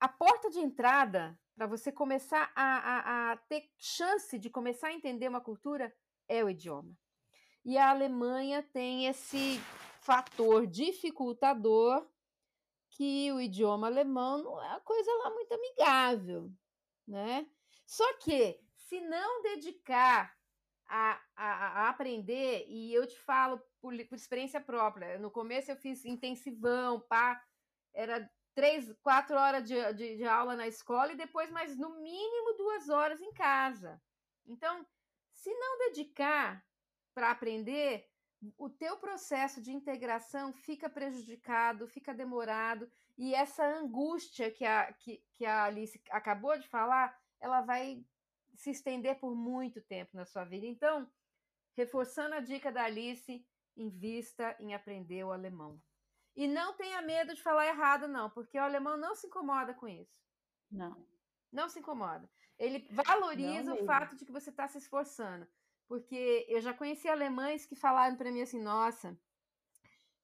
a 0.07 0.09
porta 0.09 0.49
de 0.49 0.61
entrada 0.61 1.37
para 1.57 1.66
você 1.66 1.90
começar 1.90 2.53
a, 2.55 2.62
a, 2.62 3.33
a, 3.33 3.37
ter 3.37 3.69
chance 3.77 4.38
de 4.38 4.49
começar 4.49 4.87
a 4.87 4.92
entender 4.92 5.27
uma 5.29 5.40
cultura 5.40 5.92
é 6.29 6.45
o 6.45 6.49
idioma. 6.49 6.97
E 7.64 7.77
a 7.77 7.90
Alemanha 7.90 8.62
tem 8.62 9.07
esse 9.07 9.59
fator 10.01 10.64
dificultador 10.64 12.09
que 12.90 13.33
o 13.33 13.40
idioma 13.40 13.88
alemão 13.88 14.45
não 14.45 14.62
é 14.62 14.69
uma 14.69 14.81
coisa 14.81 15.11
lá 15.25 15.31
muito 15.31 15.53
amigável, 15.53 16.53
né? 17.05 17.45
Só 17.85 18.07
que 18.19 18.61
se 18.77 19.01
não 19.01 19.42
dedicar 19.42 20.33
a, 20.87 21.21
a, 21.35 21.47
a 21.47 21.88
aprender, 21.88 22.64
e 22.69 22.95
eu 22.95 23.05
te 23.09 23.19
falo 23.19 23.61
por, 23.81 23.92
por, 24.07 24.14
experiência 24.14 24.61
própria. 24.61 25.19
No 25.19 25.33
começo 25.33 25.73
eu 25.73 25.77
fiz 25.77 26.05
intensivão, 26.05 27.01
pá, 27.01 27.42
era 27.92 28.31
três, 28.57 28.90
quatro 29.03 29.37
horas 29.37 29.69
de, 29.69 29.92
de, 29.92 30.16
de 30.16 30.25
aula 30.25 30.57
na 30.57 30.66
escola 30.66 31.12
e 31.12 31.16
depois 31.16 31.51
mais 31.51 31.77
no 31.77 32.01
mínimo 32.01 32.57
duas 32.57 32.88
horas 32.88 33.21
em 33.21 33.31
casa. 33.35 34.01
Então, 34.47 34.85
se 35.31 35.53
não 35.53 35.79
dedicar 35.90 36.64
para 37.14 37.31
aprender, 37.31 38.09
o 38.57 38.71
teu 38.71 38.97
processo 38.97 39.61
de 39.61 39.73
integração 39.73 40.55
fica 40.55 40.88
prejudicado, 40.88 41.87
fica 41.87 42.14
demorado, 42.14 42.90
e 43.19 43.35
essa 43.35 43.62
angústia 43.64 44.51
que 44.51 44.64
a, 44.64 44.90
que, 44.95 45.23
que 45.33 45.45
a 45.45 45.64
Alice 45.64 46.01
acabou 46.11 46.59
de 46.59 46.66
falar, 46.66 47.14
ela 47.38 47.61
vai 47.61 48.03
se 48.55 48.71
estender 48.71 49.19
por 49.19 49.35
muito 49.35 49.83
tempo 49.83 50.16
na 50.16 50.25
sua 50.25 50.45
vida. 50.45 50.64
Então, 50.64 51.07
reforçando 51.75 52.35
a 52.35 52.40
dica 52.40 52.73
da 52.73 52.85
Alice, 52.85 53.47
invista 53.77 54.57
em 54.59 54.75
aprender 54.75 55.25
o 55.25 55.33
alemão. 55.33 55.79
E 56.37 56.46
não 56.46 56.75
tenha 56.75 57.01
medo 57.01 57.35
de 57.35 57.42
falar 57.42 57.66
errado, 57.66 58.07
não, 58.07 58.29
porque 58.31 58.59
o 58.59 58.62
alemão 58.62 58.96
não 58.96 59.14
se 59.14 59.27
incomoda 59.27 59.72
com 59.75 59.88
isso. 59.88 60.14
Não. 60.70 61.07
Não 61.51 61.68
se 61.68 61.79
incomoda. 61.79 62.29
Ele 62.59 62.87
valoriza 62.90 63.72
o 63.75 63.85
fato 63.87 64.16
de 64.16 64.25
que 64.25 64.33
você 64.33 64.51
está 64.51 64.68
se 64.68 64.79
esforçando. 64.79 65.46
Porque 65.88 66.44
eu 66.49 66.61
já 66.61 66.75
conheci 66.75 67.09
alemães 67.09 67.64
que 67.64 67.77
falaram 67.77 68.16
para 68.16 68.31
mim 68.31 68.42
assim: 68.42 68.61
nossa, 68.61 69.18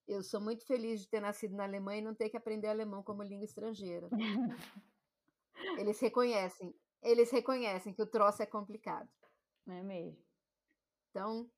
eu 0.07 0.23
sou 0.23 0.41
muito 0.41 0.67
feliz 0.67 1.01
de 1.01 1.09
ter 1.09 1.21
nascido 1.21 1.55
na 1.55 1.65
Alemanha 1.65 2.01
e 2.01 2.05
não 2.05 2.15
ter 2.15 2.29
que 2.29 2.37
aprender 2.37 2.69
alemão 2.69 3.03
como 3.03 3.23
língua 3.23 3.45
estrangeira. 3.45 4.09
Eles 5.79 6.01
reconhecem 6.01 6.75
eles 7.03 7.31
reconhecem 7.31 7.93
que 7.93 8.01
o 8.01 8.07
troço 8.07 8.43
é 8.43 8.47
complicado. 8.47 9.09
É 9.69 9.83
mesmo. 9.83 10.23
Então, 11.11 11.51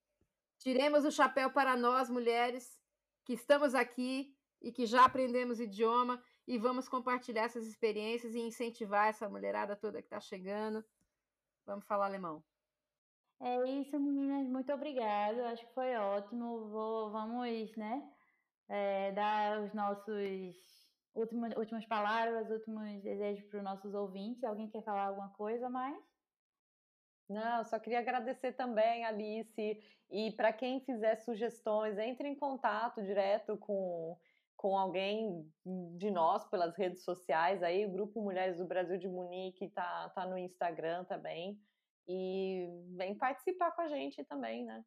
tiremos 0.58 1.04
o 1.04 1.10
chapéu 1.10 1.50
para 1.50 1.76
nós, 1.76 2.08
mulheres, 2.08 2.78
que 3.24 3.34
estamos 3.34 3.74
aqui 3.74 4.34
e 4.64 4.72
que 4.72 4.86
já 4.86 5.04
aprendemos 5.04 5.60
idioma 5.60 6.20
e 6.48 6.56
vamos 6.56 6.88
compartilhar 6.88 7.44
essas 7.44 7.66
experiências 7.66 8.34
e 8.34 8.40
incentivar 8.40 9.08
essa 9.08 9.28
mulherada 9.28 9.76
toda 9.76 10.00
que 10.00 10.06
está 10.06 10.18
chegando. 10.18 10.82
Vamos 11.66 11.84
falar 11.84 12.06
alemão. 12.06 12.42
É 13.40 13.62
isso, 13.68 14.00
meninas. 14.00 14.48
Muito 14.48 14.72
obrigada. 14.72 15.50
Acho 15.50 15.66
que 15.66 15.74
foi 15.74 15.94
ótimo. 15.96 16.70
Vou, 16.70 17.10
vamos, 17.10 17.76
né, 17.76 18.10
é, 18.68 19.12
dar 19.12 19.60
os 19.60 19.74
nossos 19.74 20.56
últimas, 21.14 21.54
últimas 21.56 21.84
palavras, 21.84 22.50
últimos 22.50 23.02
desejos 23.02 23.44
para 23.44 23.58
os 23.58 23.64
nossos 23.64 23.92
ouvintes. 23.92 24.44
Alguém 24.44 24.70
quer 24.70 24.82
falar 24.82 25.08
alguma 25.08 25.28
coisa 25.30 25.68
mais? 25.68 26.02
Não, 27.28 27.64
só 27.64 27.78
queria 27.78 27.98
agradecer 27.98 28.52
também, 28.52 29.04
Alice. 29.04 29.82
E 30.10 30.32
para 30.32 30.52
quem 30.54 30.80
fizer 30.80 31.16
sugestões, 31.16 31.98
entre 31.98 32.28
em 32.28 32.34
contato 32.34 33.02
direto 33.02 33.56
com, 33.58 34.18
com 34.64 34.78
alguém 34.78 35.46
de 35.98 36.10
nós 36.10 36.42
pelas 36.48 36.74
redes 36.74 37.04
sociais. 37.04 37.62
Aí 37.62 37.84
o 37.84 37.92
Grupo 37.92 38.22
Mulheres 38.22 38.56
do 38.56 38.64
Brasil 38.64 38.96
de 38.96 39.06
Munique 39.06 39.68
tá, 39.68 40.08
tá 40.14 40.24
no 40.24 40.38
Instagram 40.38 41.04
também. 41.04 41.60
E 42.08 42.66
vem 42.96 43.14
participar 43.14 43.72
com 43.72 43.82
a 43.82 43.88
gente 43.88 44.24
também, 44.24 44.64
né? 44.64 44.82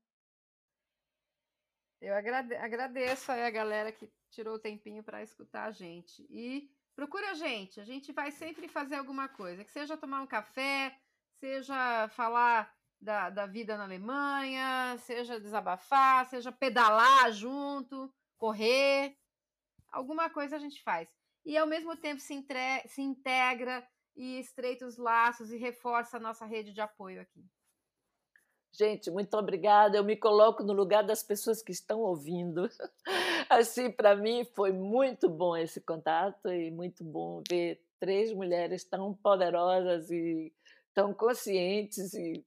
Eu 2.01 2.15
agradeço 2.15 3.31
aí 3.31 3.43
a 3.43 3.51
galera 3.51 3.91
que 3.91 4.11
tirou 4.31 4.55
o 4.55 4.59
tempinho 4.59 5.03
para 5.03 5.21
escutar 5.21 5.65
a 5.65 5.71
gente. 5.71 6.25
E 6.27 6.71
procura 6.95 7.29
a 7.29 7.35
gente, 7.35 7.79
a 7.79 7.85
gente 7.85 8.11
vai 8.11 8.31
sempre 8.31 8.67
fazer 8.67 8.95
alguma 8.95 9.29
coisa, 9.29 9.63
que 9.63 9.69
seja 9.69 9.95
tomar 9.95 10.23
um 10.23 10.27
café, 10.27 10.91
seja 11.39 12.07
falar 12.07 12.75
da, 12.99 13.29
da 13.29 13.45
vida 13.45 13.77
na 13.77 13.83
Alemanha, 13.83 14.97
seja 14.97 15.39
desabafar, 15.39 16.25
seja 16.25 16.51
pedalar 16.51 17.31
junto, 17.31 18.11
correr, 18.39 19.15
alguma 19.91 20.29
coisa 20.29 20.55
a 20.55 20.59
gente 20.59 20.81
faz. 20.83 21.09
E 21.45 21.57
ao 21.57 21.67
mesmo 21.67 21.95
tempo 21.95 22.19
se, 22.19 22.33
entre, 22.33 22.87
se 22.87 23.01
integra 23.01 23.87
e 24.15 24.39
estreita 24.39 24.85
os 24.85 24.97
laços 24.97 25.51
e 25.51 25.57
reforça 25.57 26.17
a 26.17 26.19
nossa 26.19 26.45
rede 26.45 26.73
de 26.73 26.81
apoio 26.81 27.21
aqui. 27.21 27.45
Gente, 28.73 29.09
muito 29.09 29.35
obrigada. 29.35 29.97
Eu 29.97 30.03
me 30.03 30.15
coloco 30.15 30.61
no 30.61 30.73
lugar 30.73 31.03
das 31.03 31.23
pessoas 31.23 31.63
que 31.63 31.71
estão 31.71 31.99
ouvindo. 32.01 32.69
Assim, 33.49 33.91
para 33.91 34.15
mim 34.15 34.45
foi 34.55 34.71
muito 34.71 35.29
bom 35.29 35.55
esse 35.55 35.81
contato 35.81 36.49
e 36.49 36.69
muito 36.69 37.03
bom 37.03 37.41
ver 37.49 37.81
três 37.99 38.31
mulheres 38.33 38.83
tão 38.83 39.13
poderosas 39.13 40.11
e 40.11 40.53
tão 40.93 41.13
conscientes 41.13 42.13
e 42.13 42.45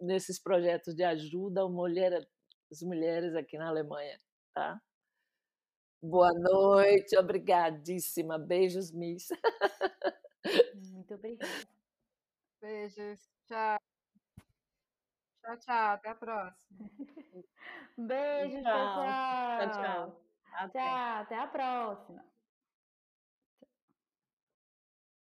nesses 0.00 0.38
projetos 0.38 0.94
de 0.94 1.02
ajuda 1.02 1.62
às 2.70 2.82
mulheres 2.82 3.34
aqui 3.34 3.56
na 3.56 3.68
Alemanha, 3.68 4.20
tá? 4.52 4.80
Boa 6.06 6.34
noite, 6.34 7.16
obrigadíssima. 7.16 8.38
Beijos, 8.38 8.90
Miss. 8.92 9.30
Muito 10.92 11.14
obrigada. 11.14 11.50
Beijos. 12.60 13.20
Tchau. 13.46 13.78
Tchau, 15.40 15.56
tchau. 15.56 15.92
Até 15.94 16.08
a 16.10 16.14
próxima. 16.14 16.90
Beijo, 17.96 18.62
Tchau. 18.62 18.78
pessoal. 18.78 19.58
Tchau, 19.58 19.70
tchau. 19.70 20.20
Até. 20.52 20.78
Tchau, 20.78 21.22
até 21.22 21.38
a 21.38 21.46
próxima. 21.46 22.33